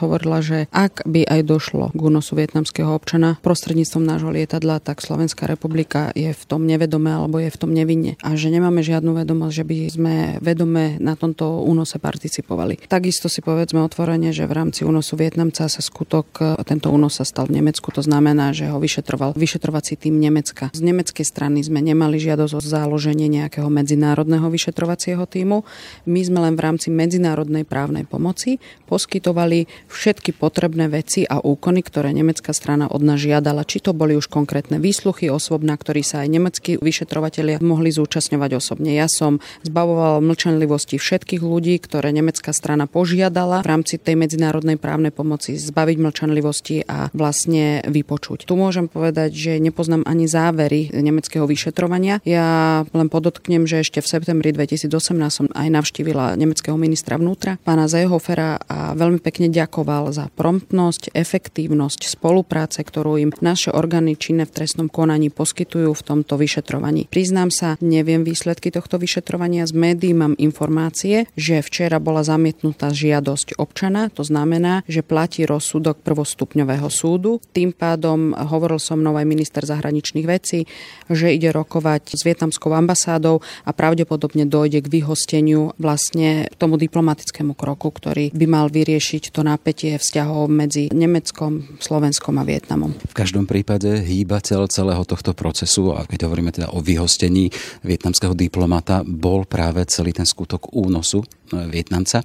hovorila, 0.00 0.38
že 0.40 0.70
ak 0.70 1.04
by 1.04 1.26
aj 1.26 1.40
došlo 1.44 1.90
k 1.92 2.00
únosu 2.00 2.38
vietnamského 2.38 2.88
občana 2.94 3.36
prostredníctvom 3.42 4.04
nášho 4.06 4.30
lietadla, 4.30 4.78
tak 4.78 5.02
Slovenská 5.02 5.50
republika 5.50 6.14
je 6.14 6.30
v 6.30 6.42
tom 6.46 6.64
nevedome 6.64 7.10
alebo 7.10 7.42
je 7.42 7.50
v 7.50 7.58
tom 7.58 7.74
nevinne. 7.74 8.14
A 8.22 8.38
že 8.38 8.48
nemáme 8.54 8.80
žiadnu 8.86 9.12
vedomosť, 9.18 9.54
že 9.54 9.64
by 9.66 9.76
sme 9.90 10.14
vedome 10.38 11.02
na 11.02 11.18
tomto 11.18 11.66
únose 11.66 11.98
participovali. 11.98 12.86
Takisto 12.86 13.26
si 13.26 13.42
povedzme 13.42 13.82
otvorene, 13.82 14.30
že 14.30 14.46
v 14.46 14.54
rámci 14.54 14.86
únosu 14.86 15.18
Vietnamca 15.18 15.66
sa 15.66 15.82
skutok, 15.82 16.58
tento 16.62 16.88
únos 16.94 17.18
sa 17.18 17.26
stal 17.26 17.50
v 17.50 17.58
Nemecku, 17.58 17.90
to 17.90 18.00
znamená, 18.00 18.21
znamená, 18.22 18.54
že 18.54 18.70
ho 18.70 18.78
vyšetroval 18.78 19.34
vyšetrovací 19.34 19.98
tým 19.98 20.22
Nemecka. 20.22 20.70
Z 20.70 20.78
nemeckej 20.78 21.26
strany 21.26 21.58
sme 21.66 21.82
nemali 21.82 22.22
žiadosť 22.22 22.54
o 22.54 22.62
záloženie 22.62 23.26
nejakého 23.26 23.66
medzinárodného 23.66 24.46
vyšetrovacieho 24.46 25.26
týmu. 25.26 25.66
My 26.06 26.22
sme 26.22 26.38
len 26.46 26.54
v 26.54 26.62
rámci 26.62 26.94
medzinárodnej 26.94 27.66
právnej 27.66 28.06
pomoci 28.06 28.62
poskytovali 28.86 29.66
všetky 29.90 30.38
potrebné 30.38 30.86
veci 30.86 31.26
a 31.26 31.42
úkony, 31.42 31.82
ktoré 31.82 32.14
nemecká 32.14 32.54
strana 32.54 32.86
od 32.86 33.02
nás 33.02 33.18
žiadala. 33.18 33.66
Či 33.66 33.82
to 33.82 33.90
boli 33.90 34.14
už 34.14 34.30
konkrétne 34.30 34.78
výsluchy 34.78 35.26
osôb, 35.26 35.66
na 35.66 35.74
ktorých 35.74 36.06
sa 36.06 36.22
aj 36.22 36.28
nemeckí 36.30 36.70
vyšetrovatelia 36.78 37.58
mohli 37.58 37.90
zúčastňovať 37.90 38.54
osobne. 38.54 38.94
Ja 38.94 39.10
som 39.10 39.42
zbavovala 39.66 40.22
mlčanlivosti 40.22 40.94
všetkých 40.94 41.42
ľudí, 41.42 41.74
ktoré 41.82 42.14
nemecká 42.14 42.54
strana 42.54 42.86
požiadala 42.86 43.66
v 43.66 43.70
rámci 43.74 43.98
tej 43.98 44.14
medzinárodnej 44.14 44.78
právnej 44.78 45.10
pomoci 45.10 45.58
zbaviť 45.58 45.96
mlčanlivosti 45.98 46.86
a 46.86 47.10
vlastne 47.10 47.82
vypovedať 47.90 48.11
vypočuť. 48.12 48.44
Tu 48.44 48.54
môžem 48.60 48.92
povedať, 48.92 49.32
že 49.32 49.52
nepoznám 49.56 50.04
ani 50.04 50.28
závery 50.28 50.92
nemeckého 50.92 51.48
vyšetrovania. 51.48 52.20
Ja 52.28 52.84
len 52.92 53.08
podotknem, 53.08 53.64
že 53.64 53.80
ešte 53.80 54.04
v 54.04 54.10
septembri 54.12 54.52
2018 54.52 54.92
som 55.32 55.46
aj 55.48 55.68
navštívila 55.72 56.36
nemeckého 56.36 56.76
ministra 56.76 57.16
vnútra, 57.16 57.56
pána 57.64 57.88
Zehofera 57.88 58.60
a 58.68 58.92
veľmi 58.92 59.16
pekne 59.24 59.48
ďakoval 59.48 60.12
za 60.12 60.28
promptnosť, 60.36 61.16
efektívnosť 61.16 62.04
spolupráce, 62.04 62.84
ktorú 62.84 63.16
im 63.16 63.30
naše 63.40 63.72
orgány 63.72 64.20
činné 64.20 64.44
v 64.44 64.52
trestnom 64.60 64.92
konaní 64.92 65.32
poskytujú 65.32 65.96
v 65.96 66.02
tomto 66.04 66.36
vyšetrovaní. 66.36 67.08
Priznám 67.08 67.48
sa, 67.48 67.80
neviem 67.80 68.28
výsledky 68.28 68.68
tohto 68.68 69.00
vyšetrovania. 69.00 69.64
Z 69.64 69.72
médií 69.72 70.12
mám 70.12 70.36
informácie, 70.36 71.24
že 71.32 71.64
včera 71.64 71.96
bola 71.96 72.20
zamietnutá 72.20 72.92
žiadosť 72.92 73.56
občana, 73.56 74.12
to 74.12 74.20
znamená, 74.20 74.84
že 74.84 75.00
platí 75.00 75.48
rozsudok 75.48 76.04
prvostupňového 76.04 76.92
súdu. 76.92 77.40
Tým 77.56 77.72
pádom 77.72 78.01
hovoril 78.34 78.82
so 78.82 78.98
mnou 78.98 79.14
aj 79.14 79.26
minister 79.28 79.62
zahraničných 79.62 80.26
vecí, 80.26 80.66
že 81.06 81.30
ide 81.30 81.54
rokovať 81.54 82.18
s 82.18 82.26
vietnamskou 82.26 82.74
ambasádou 82.74 83.44
a 83.62 83.70
pravdepodobne 83.70 84.48
dojde 84.48 84.82
k 84.82 84.92
vyhosteniu 85.00 85.76
vlastne 85.78 86.50
tomu 86.58 86.74
diplomatickému 86.76 87.54
kroku, 87.54 87.94
ktorý 87.94 88.34
by 88.34 88.46
mal 88.50 88.66
vyriešiť 88.72 89.30
to 89.30 89.44
napätie 89.44 89.94
vzťahov 89.96 90.48
medzi 90.50 90.88
Nemeckom, 90.90 91.78
Slovenskom 91.78 92.40
a 92.40 92.44
Vietnamom. 92.46 92.96
V 92.96 93.14
každom 93.14 93.44
prípade 93.44 94.02
hýbateľ 94.02 94.66
celého 94.72 95.02
tohto 95.04 95.36
procesu, 95.36 95.92
a 95.92 96.06
keď 96.08 96.26
hovoríme 96.26 96.50
teda 96.54 96.72
o 96.72 96.80
vyhostení 96.80 97.52
vietnamského 97.84 98.32
diplomata, 98.32 99.04
bol 99.04 99.44
práve 99.44 99.84
celý 99.86 100.16
ten 100.16 100.24
skutok 100.24 100.72
únosu 100.72 101.24
Vietnamca. 101.68 102.24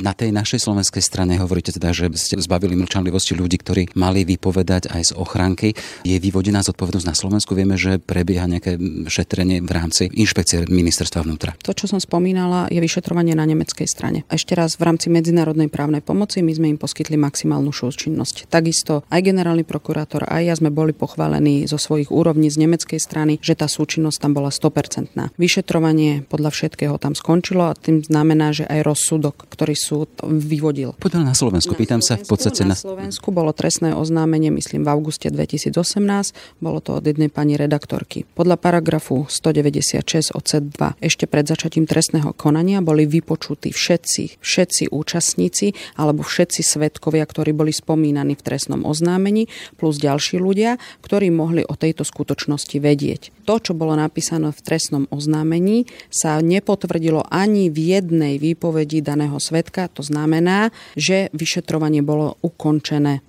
Na 0.00 0.12
tej 0.12 0.30
našej 0.30 0.62
slovenskej 0.62 1.02
strane 1.02 1.40
hovoríte 1.40 1.72
teda, 1.72 1.96
že 1.96 2.12
ste 2.16 2.36
zbavili 2.36 2.76
mlčanlivosti 2.76 3.32
ľudí, 3.32 3.56
ktorí 3.60 3.82
mali 3.96 4.28
vypovedať 4.28 4.92
aj 4.92 5.02
z 5.10 5.12
ochranky. 5.16 5.72
Je 6.04 6.16
vyvodená 6.20 6.60
zodpovednosť 6.66 7.06
na 7.06 7.16
Slovensku? 7.16 7.56
Vieme, 7.56 7.78
že 7.78 8.02
prebieha 8.02 8.44
nejaké 8.50 8.76
šetrenie 9.06 9.62
v 9.62 9.70
rámci 9.70 10.10
inšpekcie 10.10 10.66
ministerstva 10.66 11.22
vnútra. 11.22 11.54
To, 11.62 11.72
čo 11.72 11.86
som 11.86 12.02
spomínala, 12.02 12.66
je 12.68 12.82
vyšetrovanie 12.82 13.38
na 13.38 13.46
nemeckej 13.46 13.86
strane. 13.86 14.26
Ešte 14.26 14.58
raz, 14.58 14.74
v 14.76 14.90
rámci 14.90 15.06
medzinárodnej 15.08 15.70
právnej 15.70 16.02
pomoci 16.02 16.42
my 16.42 16.52
sme 16.52 16.66
im 16.74 16.78
poskytli 16.80 17.14
maximálnu 17.14 17.70
súčinnosť. 17.70 18.50
Takisto 18.50 19.06
aj 19.06 19.20
generálny 19.22 19.62
prokurátor, 19.62 20.26
aj 20.26 20.42
ja 20.42 20.54
sme 20.58 20.74
boli 20.74 20.90
pochválení 20.90 21.70
zo 21.70 21.78
svojich 21.78 22.10
úrovní 22.10 22.50
z 22.50 22.66
nemeckej 22.66 22.98
strany, 22.98 23.38
že 23.38 23.54
tá 23.54 23.70
súčinnosť 23.70 24.18
tam 24.18 24.34
bola 24.34 24.50
100%. 24.50 25.38
Vyšetrovanie 25.38 26.26
podľa 26.26 26.50
všetkého 26.50 26.98
tam 26.98 27.14
skončilo 27.14 27.70
a 27.70 27.78
tým 27.78 28.02
znamená, 28.02 28.25
znamená, 28.26 28.50
že 28.50 28.66
aj 28.66 28.82
rozsudok, 28.82 29.46
ktorý 29.46 29.78
súd 29.78 30.10
vyvodil. 30.26 30.98
Poďme 30.98 31.30
na 31.30 31.38
Slovensku. 31.38 31.78
Pýtam 31.78 32.02
sa 32.02 32.18
v 32.18 32.26
podstate 32.26 32.66
na... 32.66 32.74
Na 32.74 32.82
Slovensku 32.82 33.30
bolo 33.30 33.54
trestné 33.54 33.94
oznámenie, 33.94 34.50
myslím, 34.50 34.82
v 34.82 34.90
auguste 34.90 35.30
2018. 35.30 36.34
Bolo 36.58 36.82
to 36.82 36.98
od 36.98 37.06
jednej 37.06 37.30
pani 37.30 37.54
redaktorky. 37.54 38.26
Podľa 38.34 38.58
paragrafu 38.58 39.30
196 39.30 40.34
odsek 40.34 40.74
2 40.74 40.98
ešte 40.98 41.30
pred 41.30 41.46
začatím 41.46 41.86
trestného 41.86 42.34
konania 42.34 42.82
boli 42.82 43.06
vypočutí 43.06 43.70
všetci, 43.70 44.42
všetci 44.42 44.90
účastníci 44.90 45.78
alebo 45.94 46.26
všetci 46.26 46.66
svetkovia, 46.66 47.22
ktorí 47.22 47.54
boli 47.54 47.70
spomínaní 47.70 48.34
v 48.34 48.42
trestnom 48.42 48.82
oznámení, 48.82 49.46
plus 49.78 50.02
ďalší 50.02 50.42
ľudia, 50.42 50.82
ktorí 51.06 51.30
mohli 51.30 51.62
o 51.62 51.78
tejto 51.78 52.02
skutočnosti 52.02 52.74
vedieť. 52.82 53.46
To, 53.46 53.62
čo 53.62 53.78
bolo 53.78 53.94
napísané 53.94 54.50
v 54.50 54.58
trestnom 54.66 55.04
oznámení, 55.14 55.86
sa 56.10 56.42
nepotvrdilo 56.42 57.22
ani 57.30 57.70
v 57.70 58.00
jednej 58.00 58.15
jednej 58.16 58.40
výpovedi 58.40 59.04
daného 59.04 59.36
svetka. 59.36 59.92
To 59.92 60.00
znamená, 60.00 60.72
že 60.96 61.28
vyšetrovanie 61.36 62.00
bolo 62.00 62.40
ukončené 62.40 63.20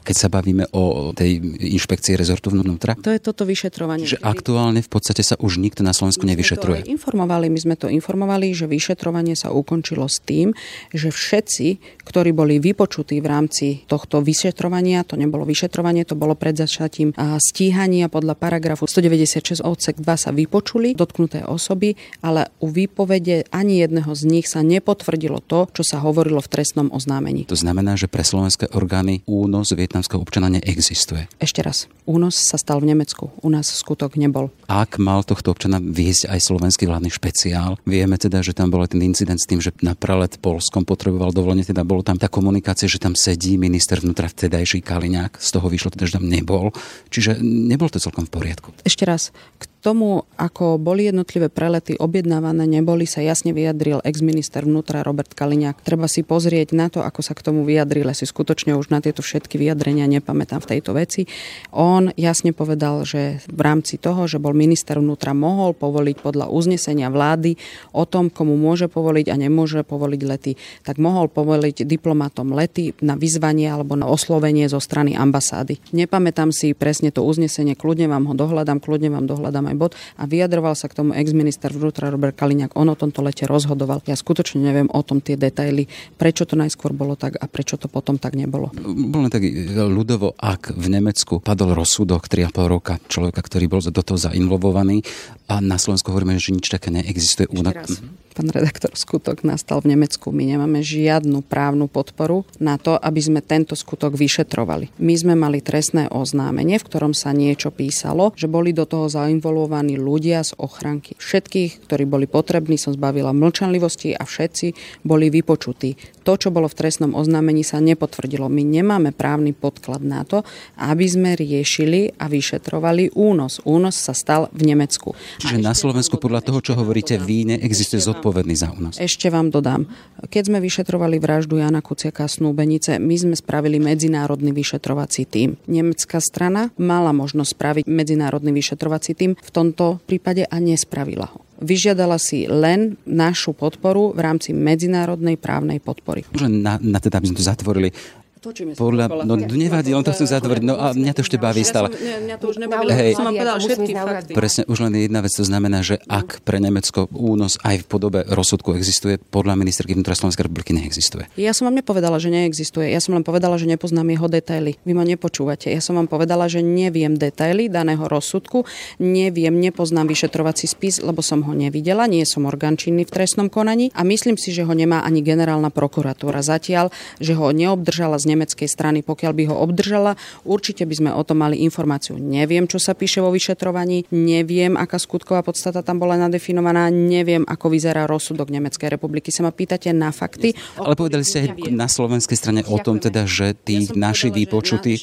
keď 0.00 0.16
sa 0.16 0.28
bavíme 0.32 0.64
o 0.72 1.12
tej 1.12 1.42
inšpekcii 1.76 2.16
rezortu 2.16 2.48
vnútra? 2.48 2.96
To 2.96 3.12
je 3.12 3.20
toto 3.20 3.44
vyšetrovanie. 3.44 4.08
Že 4.08 4.24
aktuálne 4.24 4.80
v 4.80 4.88
podstate 4.88 5.20
sa 5.20 5.36
už 5.36 5.60
nikto 5.60 5.84
na 5.84 5.92
Slovensku 5.92 6.24
nevyšetruje. 6.24 6.80
My 6.80 6.88
to 6.88 6.94
informovali, 6.96 7.46
my 7.52 7.60
sme 7.60 7.76
to 7.76 7.92
informovali, 7.92 8.56
že 8.56 8.64
vyšetrovanie 8.64 9.36
sa 9.36 9.52
ukončilo 9.52 10.08
s 10.08 10.22
tým, 10.24 10.56
že 10.94 11.12
všetci, 11.12 12.00
ktorí 12.08 12.32
boli 12.32 12.56
vypočutí 12.62 13.20
v 13.20 13.26
rámci 13.26 13.66
tohto 13.84 14.24
vyšetrovania, 14.24 15.04
to 15.04 15.20
nebolo 15.20 15.44
vyšetrovanie, 15.44 16.08
to 16.08 16.16
bolo 16.16 16.32
pred 16.38 16.56
začatím 16.56 17.12
stíhania 17.42 18.06
podľa 18.06 18.38
paragrafu 18.38 18.86
196 18.86 19.64
odsek 19.66 19.98
2 19.98 20.06
sa 20.16 20.30
vypočuli 20.30 20.94
dotknuté 20.94 21.42
osoby, 21.42 21.98
ale 22.22 22.48
u 22.62 22.70
výpovede 22.70 23.50
ani 23.50 23.82
jedného 23.82 24.12
z 24.14 24.22
nich 24.28 24.46
sa 24.46 24.62
nepotvrdilo 24.62 25.42
to, 25.42 25.66
čo 25.74 25.82
sa 25.82 25.98
hovorilo 25.98 26.38
v 26.38 26.48
trestnom 26.52 26.88
oznámení. 26.94 27.48
To 27.50 27.58
znamená, 27.58 27.98
že 27.98 28.06
pre 28.06 28.22
slovenské 28.22 28.70
orgány 28.76 29.24
únos 29.26 29.74
vietnamského 29.82 30.22
občana 30.22 30.46
neexistuje. 30.46 31.26
Ešte 31.42 31.60
raz, 31.66 31.90
únos 32.06 32.38
sa 32.38 32.54
stal 32.54 32.78
v 32.78 32.94
Nemecku, 32.94 33.34
u 33.42 33.48
nás 33.50 33.66
skutok 33.66 34.14
nebol. 34.14 34.54
Ak 34.70 35.02
mal 35.02 35.26
tohto 35.26 35.50
občana 35.50 35.82
viesť 35.82 36.30
aj 36.30 36.38
slovenský 36.38 36.86
vládny 36.86 37.10
špeciál, 37.10 37.82
vieme 37.82 38.14
teda, 38.14 38.46
že 38.46 38.54
tam 38.54 38.70
bol 38.70 38.86
ten 38.86 39.02
incident 39.02 39.42
s 39.42 39.50
tým, 39.50 39.58
že 39.58 39.74
na 39.82 39.98
prelet 39.98 40.38
Polskom 40.38 40.86
potreboval 40.86 41.34
dovolenie, 41.34 41.66
teda 41.66 41.82
bolo 41.82 42.06
tam 42.06 42.14
tá 42.14 42.30
komunikácia, 42.30 42.86
že 42.86 43.02
tam 43.02 43.18
sedí 43.18 43.58
minister 43.58 43.98
vnútra 43.98 44.30
vtedajší 44.30 44.86
Kaliňák, 44.86 45.42
z 45.42 45.48
toho 45.50 45.66
vyšlo 45.66 45.90
teda, 45.90 46.06
že 46.06 46.16
tam 46.22 46.30
nebol. 46.30 46.70
Čiže 47.10 47.42
nebol 47.42 47.90
to 47.90 47.98
celkom 47.98 48.28
v 48.28 48.32
poriadku. 48.38 48.70
Ešte 48.86 49.02
raz, 49.02 49.34
k 49.58 49.71
tomu, 49.82 50.22
ako 50.38 50.78
boli 50.78 51.10
jednotlivé 51.10 51.50
prelety 51.50 51.98
objednávané, 51.98 52.70
neboli, 52.70 53.02
sa 53.02 53.18
jasne 53.18 53.50
vyjadril 53.50 53.98
ex-minister 54.06 54.62
vnútra 54.62 55.02
Robert 55.02 55.34
Kaliňák. 55.34 55.82
Treba 55.82 56.06
si 56.06 56.22
pozrieť 56.22 56.70
na 56.70 56.86
to, 56.86 57.02
ako 57.02 57.20
sa 57.20 57.34
k 57.34 57.42
tomu 57.42 57.66
vyjadril. 57.66 58.06
Ja 58.06 58.14
si 58.14 58.22
skutočne 58.22 58.78
už 58.78 58.94
na 58.94 59.02
tieto 59.02 59.26
všetky 59.26 59.58
vyjadrenia 59.58 60.06
nepamätám 60.06 60.62
v 60.62 60.78
tejto 60.78 60.94
veci. 60.94 61.26
On 61.74 62.14
jasne 62.14 62.54
povedal, 62.54 63.02
že 63.02 63.42
v 63.50 63.60
rámci 63.60 63.98
toho, 63.98 64.30
že 64.30 64.38
bol 64.38 64.54
minister 64.54 65.02
vnútra 65.02 65.34
mohol 65.34 65.74
povoliť 65.74 66.16
podľa 66.22 66.46
uznesenia 66.54 67.10
vlády 67.10 67.58
o 67.90 68.06
tom, 68.06 68.30
komu 68.30 68.54
môže 68.54 68.86
povoliť 68.86 69.34
a 69.34 69.36
nemôže 69.36 69.82
povoliť 69.82 70.20
lety, 70.22 70.54
tak 70.86 71.02
mohol 71.02 71.26
povoliť 71.26 71.82
diplomatom 71.82 72.54
lety 72.54 72.94
na 73.02 73.18
vyzvanie 73.18 73.66
alebo 73.66 73.98
na 73.98 74.06
oslovenie 74.06 74.70
zo 74.70 74.78
strany 74.78 75.18
ambasády. 75.18 75.82
Nepamätám 75.90 76.54
si 76.54 76.70
presne 76.78 77.10
to 77.10 77.26
uznesenie, 77.26 77.74
kľudne 77.74 78.06
vám 78.06 78.30
ho 78.30 78.34
dohľadám, 78.38 78.78
kľudne 78.78 79.10
vám 79.10 79.26
dohľadám 79.26 79.71
aj 79.72 79.76
bod 79.80 79.92
a 80.20 80.28
vyjadroval 80.28 80.76
sa 80.76 80.92
k 80.92 81.00
tomu 81.00 81.16
ex-minister 81.16 81.72
vnútra 81.72 82.12
Robert 82.12 82.36
Kaliňák. 82.36 82.76
On 82.76 82.86
o 82.86 82.96
tomto 82.96 83.24
lete 83.24 83.48
rozhodoval. 83.48 84.04
Ja 84.04 84.14
skutočne 84.14 84.60
neviem 84.60 84.92
o 84.92 85.00
tom 85.00 85.24
tie 85.24 85.40
detaily, 85.40 85.88
prečo 86.20 86.44
to 86.44 86.54
najskôr 86.60 86.92
bolo 86.92 87.16
tak 87.16 87.40
a 87.40 87.48
prečo 87.48 87.80
to 87.80 87.88
potom 87.88 88.20
tak 88.20 88.36
nebolo. 88.36 88.70
Bolo 88.84 89.32
tak 89.32 89.42
ľudovo, 89.72 90.36
ak 90.36 90.76
v 90.76 90.86
Nemecku 90.92 91.40
padol 91.40 91.72
rozsudok 91.72 92.28
3,5 92.28 92.68
roka 92.68 93.00
človeka, 93.08 93.40
ktorý 93.40 93.64
bol 93.66 93.80
do 93.82 94.02
toho 94.04 94.20
zainvolvovaný 94.20 95.02
a 95.48 95.58
na 95.58 95.80
Slovensku 95.80 96.12
hovoríme, 96.12 96.36
že 96.36 96.54
nič 96.54 96.68
také 96.68 96.92
neexistuje. 96.92 97.48
Ešte 97.48 97.72
raz 97.72 98.22
pán 98.32 98.48
redaktor, 98.48 98.90
skutok 98.96 99.44
nastal 99.44 99.84
v 99.84 99.94
Nemecku. 99.94 100.32
My 100.32 100.48
nemáme 100.48 100.80
žiadnu 100.80 101.44
právnu 101.44 101.86
podporu 101.86 102.48
na 102.56 102.80
to, 102.80 102.96
aby 102.96 103.20
sme 103.20 103.40
tento 103.44 103.76
skutok 103.76 104.16
vyšetrovali. 104.16 104.88
My 104.98 105.14
sme 105.14 105.34
mali 105.36 105.60
trestné 105.60 106.08
oznámenie, 106.08 106.80
v 106.80 106.86
ktorom 106.88 107.12
sa 107.12 107.36
niečo 107.36 107.68
písalo, 107.68 108.32
že 108.34 108.48
boli 108.48 108.72
do 108.72 108.88
toho 108.88 109.06
zainvolovaní 109.12 109.52
ľudia 109.70 110.42
z 110.46 110.52
ochranky. 110.58 111.14
Všetkých, 111.18 111.86
ktorí 111.86 112.04
boli 112.06 112.26
potrební, 112.26 112.78
som 112.78 112.94
zbavila 112.94 113.34
mlčanlivosti 113.34 114.14
a 114.16 114.24
všetci 114.24 115.00
boli 115.06 115.28
vypočutí. 115.28 116.22
To, 116.22 116.38
čo 116.38 116.54
bolo 116.54 116.70
v 116.70 116.78
trestnom 116.78 117.18
oznámení, 117.18 117.66
sa 117.66 117.82
nepotvrdilo. 117.82 118.46
My 118.46 118.62
nemáme 118.62 119.10
právny 119.10 119.50
podklad 119.54 120.06
na 120.06 120.22
to, 120.22 120.46
aby 120.78 121.06
sme 121.06 121.34
riešili 121.34 122.14
a 122.18 122.30
vyšetrovali 122.30 123.14
únos. 123.18 123.58
Únos 123.66 123.98
sa 123.98 124.14
stal 124.14 124.46
v 124.54 124.70
Nemecku. 124.70 125.14
Čiže 125.42 125.58
na 125.58 125.74
Slovensku 125.74 126.18
podľa 126.18 126.46
toho, 126.46 126.58
čo 126.62 126.72
hovoríte 126.78 127.18
vy, 127.18 127.56
neexistuje 127.56 127.98
zodpovedný 127.98 128.54
za 128.54 128.70
únos. 128.70 129.02
Ešte 129.02 129.28
vám 129.34 129.50
dodám. 129.50 129.86
Keď 130.22 130.42
sme 130.46 130.58
vyšetrovali 130.62 131.18
vraždu 131.18 131.58
Jana 131.58 131.82
Kuciaka 131.82 132.24
a 132.26 132.30
Snúbenice, 132.30 133.02
my 133.02 133.14
sme 133.18 133.34
spravili 133.34 133.82
medzinárodný 133.82 134.54
vyšetrovací 134.54 135.26
tím. 135.26 135.58
Nemecká 135.66 136.22
strana 136.22 136.70
mala 136.78 137.10
možnosť 137.10 137.50
spraviť 137.50 137.84
medzinárodný 137.90 138.54
vyšetrovací 138.54 139.12
tím, 139.18 139.34
v 139.36 139.50
tomto 139.52 140.00
prípade 140.08 140.48
a 140.48 140.56
nespravila 140.58 141.28
ho 141.28 141.52
vyžiadala 141.62 142.18
si 142.18 142.50
len 142.50 142.98
našu 143.06 143.54
podporu 143.54 144.10
v 144.12 144.20
rámci 144.20 144.50
medzinárodnej 144.50 145.38
právnej 145.38 145.78
podpory. 145.78 146.26
Na, 146.34 146.76
na 146.82 146.98
teda, 146.98 147.22
aby 147.22 147.30
sme 147.30 147.38
to 147.38 147.46
zatvorili, 147.46 147.94
Podľa, 148.42 149.22
no 149.22 149.38
nevadí, 149.38 149.94
on 149.94 150.02
to 150.02 150.10
chce 150.10 150.34
zatvoriť, 150.34 150.62
no 150.66 150.74
a 150.74 150.90
mňa 150.90 151.14
to 151.14 151.22
ešte 151.22 151.38
baví 151.38 151.62
stále. 151.62 151.94
Mňa 151.94 152.36
to 152.42 152.50
už 152.50 152.58
nebaví, 152.58 152.90
Hej. 152.90 153.14
som 153.14 153.30
vám 153.30 153.38
povedal 153.38 153.56
všetky 153.62 153.92
fakty. 153.94 154.32
Presne, 154.34 154.62
už 154.66 154.78
len 154.82 154.92
jedna 154.98 155.22
vec, 155.22 155.30
to 155.30 155.46
znamená, 155.46 155.78
že 155.86 156.02
ak 156.10 156.42
pre 156.42 156.58
Nemecko 156.58 157.06
únos 157.14 157.62
aj 157.62 157.82
v 157.82 157.86
podobe 157.86 158.20
rozsudku 158.26 158.74
existuje, 158.74 159.22
podľa 159.22 159.54
ministerky 159.54 159.94
vnútra 159.94 160.18
Slovenskej 160.18 160.50
republiky 160.50 160.74
neexistuje. 160.74 161.30
Ja 161.38 161.54
som 161.54 161.70
vám 161.70 161.78
nepovedala, 161.78 162.18
že 162.18 162.34
neexistuje. 162.34 162.90
Ja 162.90 162.98
som 162.98 163.14
len 163.14 163.22
povedala, 163.22 163.54
že 163.62 163.70
nepoznám 163.70 164.10
jeho 164.10 164.26
detaily. 164.26 164.74
Vy 164.82 164.90
ma 164.90 165.06
nepočúvate. 165.06 165.70
Ja 165.70 165.78
som 165.78 165.94
vám 165.94 166.10
povedala, 166.10 166.50
že 166.50 166.66
neviem 166.66 167.14
detaily 167.14 167.70
daného 167.70 168.10
rozsudku, 168.10 168.66
neviem, 168.98 169.54
nepoznám 169.54 170.10
vyšetrovací 170.10 170.66
spis, 170.66 170.98
lebo 170.98 171.22
som 171.22 171.46
ho 171.46 171.54
nevidela, 171.54 172.10
nie 172.10 172.26
som 172.26 172.42
orgán 172.50 172.74
činný 172.74 173.06
v 173.06 173.14
trestnom 173.14 173.46
konaní 173.46 173.94
a 173.94 174.02
myslím 174.02 174.34
si, 174.34 174.50
že 174.50 174.66
ho 174.66 174.74
nemá 174.74 175.06
ani 175.06 175.22
generálna 175.22 175.70
prokuratúra 175.70 176.42
zatiaľ, 176.42 176.90
že 177.22 177.38
ho 177.38 177.54
neobdržala 177.54 178.18
z 178.18 178.31
nemeckej 178.32 178.68
strany, 178.68 179.04
pokiaľ 179.04 179.32
by 179.36 179.42
ho 179.52 179.56
obdržala. 179.60 180.16
Určite 180.48 180.88
by 180.88 180.94
sme 180.96 181.10
o 181.12 181.22
tom 181.22 181.44
mali 181.44 181.60
informáciu. 181.62 182.16
Neviem, 182.16 182.64
čo 182.64 182.80
sa 182.80 182.96
píše 182.96 183.20
vo 183.20 183.28
vyšetrovaní, 183.28 184.08
neviem, 184.10 184.74
aká 184.80 184.96
skutková 184.96 185.44
podstata 185.44 185.84
tam 185.84 186.00
bola 186.00 186.16
nadefinovaná, 186.16 186.88
neviem, 186.88 187.44
ako 187.44 187.68
vyzerá 187.68 188.08
rozsudok 188.08 188.48
Nemeckej 188.48 188.88
republiky. 188.88 189.28
Sa 189.28 189.44
ma 189.44 189.52
pýtate 189.52 189.92
na 189.92 190.08
fakty. 190.14 190.56
Ale 190.80 190.96
povedali 190.96 191.26
ste 191.26 191.52
na 191.68 191.86
slovenskej 191.86 192.38
strane 192.38 192.60
o 192.64 192.76
tom, 192.80 192.96
teda, 193.02 193.28
že 193.28 193.52
tí 193.52 193.86
ja 193.86 193.94
naši 193.94 194.32
vypočutí... 194.32 195.02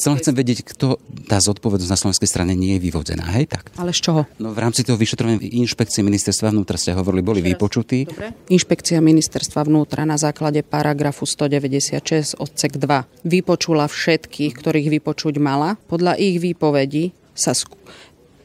Chcem, 0.00 0.14
chcem 0.18 0.34
vedieť, 0.34 0.64
kto 0.64 0.98
tá 1.28 1.38
zodpovednosť 1.38 1.90
na 1.92 1.98
slovenskej 2.00 2.28
strane 2.28 2.52
nie 2.56 2.76
je 2.76 2.80
vyvodená, 2.82 3.24
hej? 3.36 3.46
Tak. 3.46 3.76
Ale 3.76 3.94
z 3.94 4.00
čoho? 4.02 4.20
No 4.40 4.50
v 4.56 4.58
rámci 4.58 4.82
toho 4.82 4.96
vyšetrovania 4.96 5.38
inšpekcie 5.40 6.00
ministerstva 6.00 6.50
vnútra 6.50 6.80
ste 6.80 6.96
hovorili, 6.96 7.22
boli 7.22 7.40
vypočutí. 7.44 8.08
Dobre. 8.08 8.32
Inšpekcia 8.48 8.98
ministerstva 8.98 9.68
vnútra 9.68 10.08
na 10.08 10.16
základe 10.16 10.64
paragrafu 10.64 11.28
196 11.28 12.39
odsek 12.40 12.80
2 12.80 13.28
vypočula 13.28 13.84
všetkých, 13.84 14.56
ktorých 14.56 14.88
vypočuť 14.98 15.36
mala. 15.36 15.76
Podľa 15.92 16.16
ich 16.16 16.40
výpovedí 16.40 17.12
sa 17.36 17.52
sk- 17.52 17.76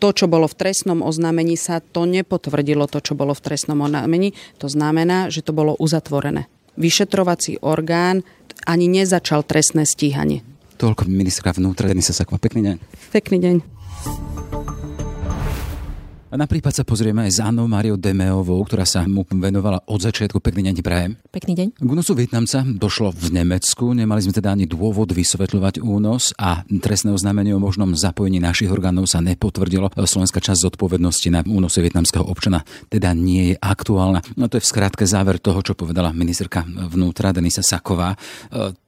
to, 0.03 0.11
čo 0.11 0.27
bolo 0.27 0.45
v 0.45 0.59
trestnom 0.59 0.99
oznámení, 0.99 1.55
sa 1.55 1.79
to 1.79 2.03
nepotvrdilo, 2.03 2.85
to, 2.91 2.99
čo 2.99 3.15
bolo 3.15 3.31
v 3.31 3.41
trestnom 3.41 3.79
oznámení. 3.79 4.35
To 4.59 4.67
znamená, 4.67 5.31
že 5.31 5.41
to 5.41 5.55
bolo 5.55 5.73
uzatvorené. 5.79 6.51
Vyšetrovací 6.75 7.63
orgán 7.63 8.27
ani 8.67 8.91
nezačal 8.91 9.47
trestné 9.47 9.87
stíhanie. 9.87 10.43
Toľko 10.75 11.07
ministra 11.07 11.55
vnútra, 11.55 11.87
Denisa 11.87 12.11
Sakva. 12.11 12.35
Pekný 12.35 12.61
deň. 12.67 12.77
Pekný 13.15 13.37
deň. 13.39 13.55
A 16.25 16.41
na 16.41 16.49
prípad 16.49 16.73
sa 16.73 16.81
pozrieme 16.81 17.21
aj 17.29 17.37
s 17.37 17.39
Annou 17.39 17.69
Mariou 17.69 18.01
Demeovou, 18.01 18.57
ktorá 18.65 18.81
sa 18.81 19.05
mu 19.05 19.21
venovala 19.29 19.77
od 19.85 20.01
začiatku. 20.01 20.41
Pekný 20.41 20.73
deň, 20.73 20.81
prajem. 20.81 21.13
Pekný 21.29 21.53
deň. 21.53 21.67
K 21.77 21.85
únosu 21.85 22.17
Vietnamca 22.17 22.65
došlo 22.65 23.13
v 23.13 23.29
Nemecku. 23.29 23.93
Nemali 23.93 24.25
sme 24.25 24.33
teda 24.33 24.57
ani 24.57 24.65
dôvod 24.65 25.13
vysvetľovať 25.13 25.85
únos 25.85 26.33
a 26.41 26.65
trestné 26.65 27.13
oznámenie 27.13 27.53
o 27.53 27.61
možnom 27.61 27.93
zapojení 27.93 28.41
našich 28.41 28.73
orgánov 28.73 29.05
sa 29.05 29.21
nepotvrdilo. 29.21 29.93
Slovenská 29.93 30.41
časť 30.41 30.65
zodpovednosti 30.65 31.29
na 31.29 31.45
únose 31.45 31.77
vietnamského 31.85 32.25
občana 32.25 32.65
teda 32.89 33.13
nie 33.13 33.53
je 33.53 33.55
aktuálna. 33.61 34.25
No 34.33 34.49
to 34.49 34.57
je 34.57 34.65
v 34.65 34.71
skratke 34.73 35.05
záver 35.05 35.37
toho, 35.37 35.61
čo 35.61 35.77
povedala 35.77 36.09
ministerka 36.09 36.65
vnútra 36.65 37.37
Denisa 37.37 37.61
Saková. 37.61 38.17
E, 38.17 38.17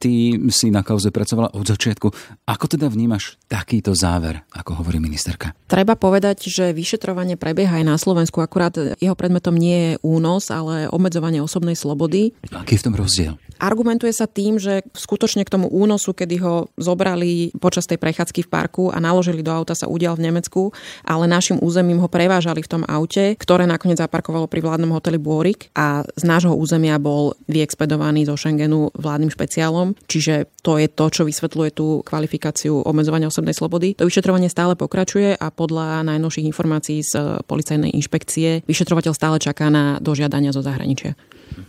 ty 0.02 0.41
si 0.50 0.73
na 0.73 0.82
kauze 0.82 1.13
pracovala 1.13 1.54
od 1.54 1.69
začiatku. 1.69 2.08
Ako 2.50 2.65
teda 2.65 2.89
vnímaš 2.89 3.38
takýto 3.45 3.93
záver, 3.93 4.41
ako 4.58 4.82
hovorí 4.82 4.97
ministerka? 4.97 5.54
Treba 5.67 5.93
povedať, 5.93 6.50
že 6.50 6.73
vyšetrovanie 6.73 7.27
prebieha 7.36 7.82
aj 7.82 7.86
na 7.86 8.00
Slovensku, 8.00 8.40
akurát 8.40 8.72
jeho 9.02 9.18
predmetom 9.18 9.58
nie 9.58 9.76
je 9.76 9.92
únos, 10.06 10.48
ale 10.54 10.88
obmedzovanie 10.88 11.44
osobnej 11.44 11.76
slobody. 11.76 12.32
Aký 12.56 12.78
je 12.78 12.82
v 12.82 12.86
tom 12.88 12.96
rozdiel? 12.96 13.34
Argumentuje 13.58 14.13
sa 14.13 14.30
tým, 14.30 14.62
že 14.62 14.86
skutočne 14.94 15.42
k 15.42 15.50
tomu 15.50 15.66
únosu, 15.66 16.13
kedy 16.13 16.36
ho 16.46 16.70
zobrali 16.78 17.50
počas 17.58 17.90
tej 17.90 17.98
prechádzky 17.98 18.46
v 18.46 18.52
parku 18.54 18.94
a 18.94 19.02
naložili 19.02 19.42
do 19.42 19.50
auta 19.50 19.74
sa 19.74 19.90
udial 19.90 20.13
v 20.13 20.30
Nemecku, 20.30 20.70
ale 21.02 21.26
našim 21.26 21.58
územím 21.58 21.98
ho 21.98 22.06
prevážali 22.06 22.62
v 22.62 22.70
tom 22.70 22.84
aute, 22.86 23.34
ktoré 23.34 23.66
nakoniec 23.66 23.98
zaparkovalo 23.98 24.46
pri 24.46 24.62
vládnom 24.62 24.94
hoteli 24.94 25.18
Bôrik 25.18 25.74
a 25.74 26.06
z 26.06 26.24
nášho 26.30 26.54
územia 26.54 27.02
bol 27.02 27.34
vyexpedovaný 27.50 28.30
zo 28.30 28.38
Schengenu 28.38 28.94
vládnym 28.94 29.34
špeciálom, 29.34 29.98
čiže 30.06 30.54
to 30.62 30.78
je 30.78 30.86
to, 30.86 31.06
čo 31.10 31.26
vysvetľuje 31.26 31.70
tú 31.74 32.06
kvalifikáciu 32.06 32.86
obmedzovania 32.86 33.34
osobnej 33.34 33.58
slobody. 33.58 33.98
To 33.98 34.06
vyšetrovanie 34.06 34.54
stále 34.54 34.78
pokračuje 34.78 35.34
a 35.34 35.50
podľa 35.50 36.06
najnovších 36.06 36.46
informácií 36.46 37.02
z 37.02 37.17
policajnej 37.46 37.92
inšpekcie 37.94 38.66
vyšetrovateľ 38.68 39.14
stále 39.16 39.38
čaká 39.42 39.68
na 39.74 39.98
dožiadania 40.04 40.54
zo 40.54 40.62
zahraničia. 40.62 41.18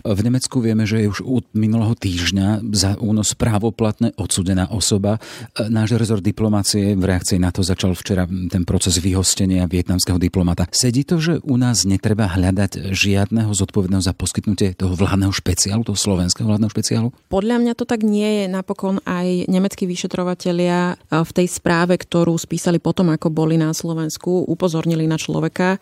V 0.03 0.21
Nemecku 0.27 0.59
vieme, 0.59 0.85
že 0.91 1.07
je 1.07 1.11
už 1.11 1.23
od 1.23 1.47
minulého 1.55 1.95
týždňa 1.95 2.67
za 2.75 2.99
únos 2.99 3.39
právoplatne 3.39 4.11
odsudená 4.19 4.69
osoba. 4.75 5.23
Náš 5.55 5.95
rezort 5.95 6.19
diplomácie 6.19 6.99
v 6.99 7.05
reakcii 7.07 7.39
na 7.39 7.55
to 7.55 7.63
začal 7.63 7.95
včera 7.95 8.27
ten 8.27 8.67
proces 8.67 8.99
vyhostenia 8.99 9.71
vietnamského 9.71 10.19
diplomata. 10.19 10.67
Sedí 10.75 11.07
to, 11.07 11.23
že 11.23 11.39
u 11.47 11.55
nás 11.55 11.87
netreba 11.87 12.27
hľadať 12.27 12.91
žiadneho 12.91 13.55
zodpovedného 13.55 14.03
za 14.03 14.13
poskytnutie 14.19 14.75
toho 14.75 14.99
vládneho 14.99 15.31
špeciálu, 15.31 15.87
toho 15.87 15.97
slovenského 15.97 16.51
vládneho 16.51 16.75
špeciálu? 16.75 17.09
Podľa 17.31 17.57
mňa 17.63 17.73
to 17.79 17.87
tak 17.87 18.03
nie 18.03 18.43
je. 18.43 18.45
Napokon 18.51 18.99
aj 19.07 19.47
nemeckí 19.47 19.87
vyšetrovatelia 19.87 20.99
v 21.07 21.31
tej 21.31 21.47
správe, 21.47 21.95
ktorú 21.95 22.35
spísali 22.35 22.83
potom, 22.83 23.15
ako 23.15 23.31
boli 23.31 23.55
na 23.55 23.71
Slovensku, 23.71 24.43
upozornili 24.51 25.07
na 25.07 25.23
človeka, 25.38 25.79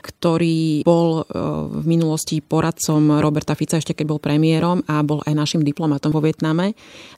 ktorý 0.00 0.86
bol 0.86 1.28
v 1.82 1.84
minulosti 1.84 2.40
poradcom 2.40 3.20
Roberta 3.20 3.52
Fica 3.52 3.76
ešte 3.76 3.92
keď 3.92 4.06
bol 4.06 4.20
premiérom 4.22 4.80
a 4.86 5.04
bol 5.04 5.20
aj 5.26 5.34
našim 5.36 5.60
diplomatom 5.66 6.08
vo 6.14 6.22
Vietname 6.22 6.72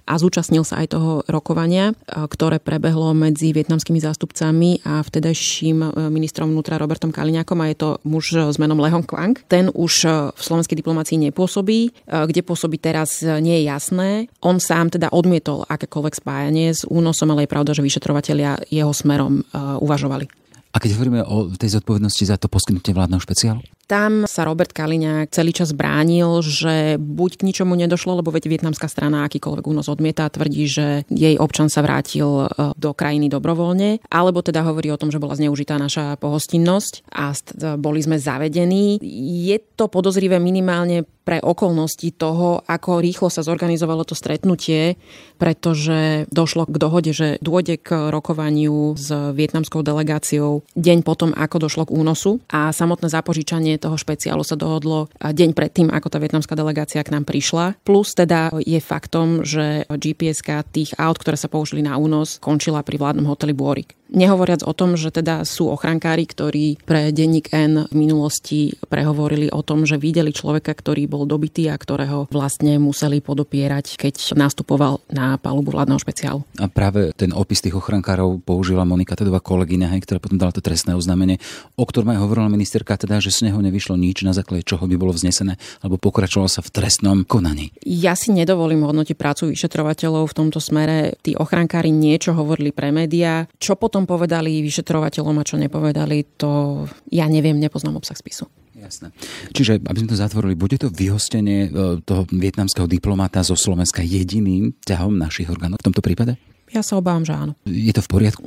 a 0.08 0.18
zúčastnil 0.18 0.66
sa 0.66 0.82
aj 0.82 0.98
toho 0.98 1.12
rokovania, 1.30 1.92
e, 1.92 2.26
ktoré 2.26 2.58
prebehlo 2.58 3.14
medzi 3.14 3.54
vietnamskými 3.54 4.02
zástupcami 4.02 4.82
a 4.82 5.02
vtedajším 5.02 5.78
e, 5.78 5.88
ministrom 6.10 6.50
vnútra 6.50 6.80
Robertom 6.80 7.14
Kaliňakom 7.14 7.58
a 7.62 7.70
je 7.70 7.76
to 7.78 7.88
muž 8.02 8.34
s 8.34 8.56
menom 8.58 8.82
Lehong 8.82 9.06
Quang. 9.06 9.38
Ten 9.46 9.70
už 9.70 9.92
e, 10.02 10.08
v 10.34 10.40
slovenskej 10.42 10.74
diplomácii 10.78 11.18
nepôsobí. 11.30 11.94
Kde 12.08 12.42
pôsobí 12.42 12.80
teraz 12.80 13.22
nie 13.22 13.62
je 13.62 13.64
jasné. 13.68 14.08
On 14.42 14.58
sám 14.58 14.90
teda 14.90 15.12
odmietol 15.12 15.62
akékoľvek 15.68 16.14
spájanie 16.18 16.74
s 16.74 16.82
únosom, 16.88 17.30
ale 17.30 17.44
je 17.46 17.52
pravda, 17.52 17.70
že 17.76 17.84
vyšetrovatelia 17.84 18.58
jeho 18.68 18.90
smerom 18.90 19.44
uvažovali. 19.54 20.41
A 20.72 20.76
keď 20.80 20.96
hovoríme 20.96 21.20
o 21.28 21.52
tej 21.52 21.76
zodpovednosti 21.76 22.24
za 22.24 22.40
to 22.40 22.48
poskytnutie 22.48 22.96
vládneho 22.96 23.20
špeciálu? 23.20 23.60
Tam 23.90 24.24
sa 24.30 24.46
Robert 24.46 24.70
Kaliňák 24.70 25.28
celý 25.34 25.52
čas 25.52 25.74
bránil, 25.74 26.40
že 26.40 26.96
buď 26.96 27.30
k 27.42 27.46
ničomu 27.46 27.74
nedošlo, 27.74 28.22
lebo 28.22 28.30
veď 28.30 28.48
vietnamská 28.48 28.86
strana 28.86 29.26
akýkoľvek 29.26 29.64
únos 29.66 29.90
odmieta 29.90 30.30
tvrdí, 30.30 30.64
že 30.70 30.86
jej 31.10 31.36
občan 31.36 31.66
sa 31.68 31.82
vrátil 31.84 32.46
e, 32.46 32.72
do 32.78 32.90
krajiny 32.94 33.26
dobrovoľne, 33.28 34.00
alebo 34.08 34.40
teda 34.40 34.62
hovorí 34.64 34.88
o 34.94 35.00
tom, 35.00 35.10
že 35.10 35.20
bola 35.20 35.36
zneužitá 35.36 35.76
naša 35.76 36.16
pohostinnosť 36.16 37.10
a 37.10 37.34
boli 37.76 38.00
sme 38.00 38.16
zavedení. 38.22 39.02
Je 39.46 39.58
to 39.76 39.90
podozrivé 39.90 40.38
minimálne 40.38 41.04
pre 41.22 41.38
okolnosti 41.38 42.10
toho, 42.18 42.66
ako 42.66 42.98
rýchlo 42.98 43.30
sa 43.30 43.46
zorganizovalo 43.46 44.02
to 44.02 44.18
stretnutie, 44.18 44.98
pretože 45.38 46.26
došlo 46.34 46.66
k 46.66 46.76
dohode, 46.76 47.10
že 47.14 47.38
dôjde 47.38 47.78
k 47.78 48.10
rokovaniu 48.10 48.98
s 48.98 49.08
vietnamskou 49.30 49.86
delegáciou 49.86 50.66
deň 50.74 51.06
potom, 51.06 51.30
ako 51.30 51.56
došlo 51.62 51.86
k 51.86 51.94
únosu 51.94 52.42
a 52.50 52.74
samotné 52.74 53.06
zapožičanie 53.06 53.71
toho 53.78 53.96
špeciálu 53.96 54.42
sa 54.42 54.58
dohodlo 54.58 55.12
deň 55.20 55.54
predtým, 55.54 55.88
ako 55.92 56.08
tá 56.10 56.18
vietnamská 56.18 56.56
delegácia 56.56 57.04
k 57.04 57.12
nám 57.12 57.28
prišla. 57.28 57.78
Plus 57.86 58.12
teda 58.16 58.52
je 58.60 58.80
faktom, 58.82 59.46
že 59.46 59.86
gps 59.86 60.44
tých 60.72 60.96
aut, 60.98 61.16
ktoré 61.16 61.36
sa 61.38 61.52
použili 61.52 61.84
na 61.84 62.00
únos, 62.00 62.40
končila 62.42 62.82
pri 62.82 62.98
vládnom 62.98 63.28
hoteli 63.30 63.54
Bôrik. 63.56 63.94
Nehovoriac 64.12 64.60
o 64.68 64.76
tom, 64.76 64.92
že 64.92 65.08
teda 65.08 65.40
sú 65.48 65.72
ochrankári, 65.72 66.28
ktorí 66.28 66.84
pre 66.84 67.16
denník 67.16 67.48
N 67.48 67.88
v 67.88 67.94
minulosti 67.96 68.76
prehovorili 68.92 69.48
o 69.48 69.64
tom, 69.64 69.88
že 69.88 69.96
videli 69.96 70.36
človeka, 70.36 70.76
ktorý 70.76 71.08
bol 71.08 71.24
dobitý 71.24 71.72
a 71.72 71.80
ktorého 71.80 72.28
vlastne 72.28 72.76
museli 72.76 73.24
podopierať, 73.24 73.96
keď 73.96 74.36
nastupoval 74.36 75.00
na 75.08 75.40
palubu 75.40 75.72
vládneho 75.72 75.96
špeciálu. 75.96 76.44
A 76.60 76.68
práve 76.68 77.16
ten 77.16 77.32
opis 77.32 77.64
tých 77.64 77.72
ochrankárov 77.72 78.44
použila 78.44 78.84
Monika 78.84 79.16
Tedová 79.16 79.40
kolegyňa, 79.40 79.96
ktorá 80.04 80.20
potom 80.20 80.36
dala 80.36 80.52
to 80.52 80.60
trestné 80.60 80.92
oznámenie, 80.92 81.40
o 81.80 81.88
ktorom 81.88 82.12
aj 82.12 82.20
hovorila 82.20 82.52
ministerka, 82.52 83.00
teda, 83.00 83.16
že 83.16 83.32
z 83.32 83.48
neho 83.48 83.61
nevyšlo 83.64 83.96
nič, 83.96 84.26
na 84.26 84.36
základe 84.36 84.66
čoho 84.66 84.84
by 84.84 84.96
bolo 85.00 85.16
vznesené, 85.16 85.56
alebo 85.80 85.96
pokračovalo 85.96 86.50
sa 86.50 86.60
v 86.60 86.68
trestnom 86.74 87.24
konaní. 87.24 87.72
Ja 87.86 88.12
si 88.12 88.34
nedovolím 88.34 88.84
hodnotiť 88.84 89.16
prácu 89.16 89.54
vyšetrovateľov 89.54 90.28
v 90.28 90.36
tomto 90.36 90.58
smere. 90.58 91.16
Tí 91.22 91.32
ochrankári 91.38 91.94
niečo 91.94 92.36
hovorili 92.36 92.74
pre 92.74 92.92
médiá. 92.92 93.48
Čo 93.56 93.78
potom 93.78 93.92
potom 93.92 94.08
povedali 94.08 94.64
vyšetrovateľom 94.64 95.36
a 95.38 95.44
čo 95.44 95.60
nepovedali, 95.60 96.40
to 96.40 96.82
ja 97.12 97.28
neviem, 97.28 97.60
nepoznám 97.60 98.00
obsah 98.00 98.16
spisu. 98.16 98.48
Jasné. 98.72 99.14
Čiže, 99.54 99.78
aby 99.84 99.98
sme 100.00 100.10
to 100.10 100.18
zatvorili, 100.18 100.58
bude 100.58 100.74
to 100.74 100.90
vyhostenie 100.90 101.68
e, 101.68 102.02
toho 102.02 102.26
vietnamského 102.32 102.90
diplomata 102.90 103.44
zo 103.46 103.54
Slovenska 103.54 104.02
jediným 104.02 104.74
ťahom 104.82 105.14
našich 105.14 105.46
orgánov 105.46 105.78
v 105.78 105.86
tomto 105.92 106.02
prípade? 106.02 106.34
Ja 106.72 106.80
sa 106.80 106.96
obávam, 106.96 107.20
že 107.20 107.36
áno. 107.36 107.52
Je 107.68 107.92
to 107.92 108.00
v 108.00 108.08
poriadku? 108.08 108.40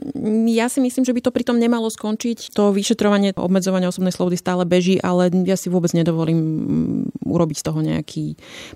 Ja 0.49 0.65
si 0.65 0.81
myslím, 0.81 1.05
že 1.05 1.13
by 1.13 1.21
to 1.21 1.29
pritom 1.29 1.61
nemalo 1.61 1.93
skončiť. 1.93 2.57
To 2.57 2.73
vyšetrovanie 2.73 3.37
obmedzovania 3.37 3.93
osobnej 3.93 4.09
slobody 4.09 4.33
stále 4.41 4.65
beží, 4.65 4.97
ale 4.97 5.29
ja 5.45 5.53
si 5.53 5.69
vôbec 5.69 5.93
nedovolím 5.93 6.39
mm, 6.41 7.21
urobiť 7.21 7.57
z 7.61 7.63
toho 7.69 7.79
nejaký 7.85 8.25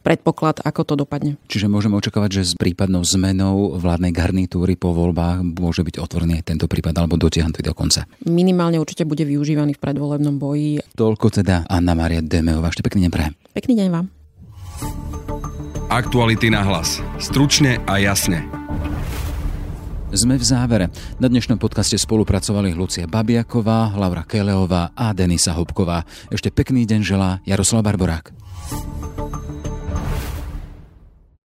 predpoklad, 0.05 0.61
ako 0.61 0.81
to 0.85 0.93
dopadne. 1.01 1.41
Čiže 1.49 1.65
môžeme 1.65 1.97
očakávať, 1.97 2.29
že 2.41 2.43
s 2.45 2.53
prípadnou 2.53 3.01
zmenou 3.01 3.73
vládnej 3.81 4.13
garnitúry 4.13 4.77
po 4.77 4.93
voľbách 4.93 5.41
môže 5.41 5.81
byť 5.81 5.97
otvorený 5.97 6.45
aj 6.45 6.53
tento 6.53 6.69
prípad 6.69 6.93
alebo 6.93 7.17
dotiahnutý 7.17 7.65
do 7.65 7.73
konca. 7.73 8.05
Minimálne 8.29 8.77
určite 8.77 9.09
bude 9.09 9.25
využívaný 9.25 9.73
v 9.73 9.81
predvolebnom 9.81 10.37
boji. 10.37 10.85
Toľko 10.93 11.41
teda 11.41 11.65
Anna 11.65 11.97
Maria 11.97 12.21
Demeová. 12.21 12.69
Ešte 12.69 12.85
pekný 12.85 13.09
deň 13.09 13.11
prajem. 13.11 13.33
Pekný 13.57 13.73
deň 13.81 13.87
vám. 13.89 14.05
Aktuality 15.89 16.53
na 16.53 16.61
hlas. 16.61 17.01
Stručne 17.17 17.81
a 17.89 17.97
jasne. 17.97 18.58
Sme 20.09 20.41
v 20.41 20.45
závere. 20.45 20.85
Na 21.21 21.29
dnešnom 21.29 21.61
podcaste 21.61 21.93
spolupracovali 21.93 22.73
Lucia 22.73 23.05
Babiaková, 23.05 23.93
Laura 23.93 24.25
Keleová 24.25 24.89
a 24.97 25.13
Denisa 25.13 25.53
Hopková. 25.53 26.01
Ešte 26.33 26.49
pekný 26.49 26.89
deň 26.89 27.01
želá 27.05 27.37
Jaroslav 27.45 27.85
Barborák. 27.85 28.38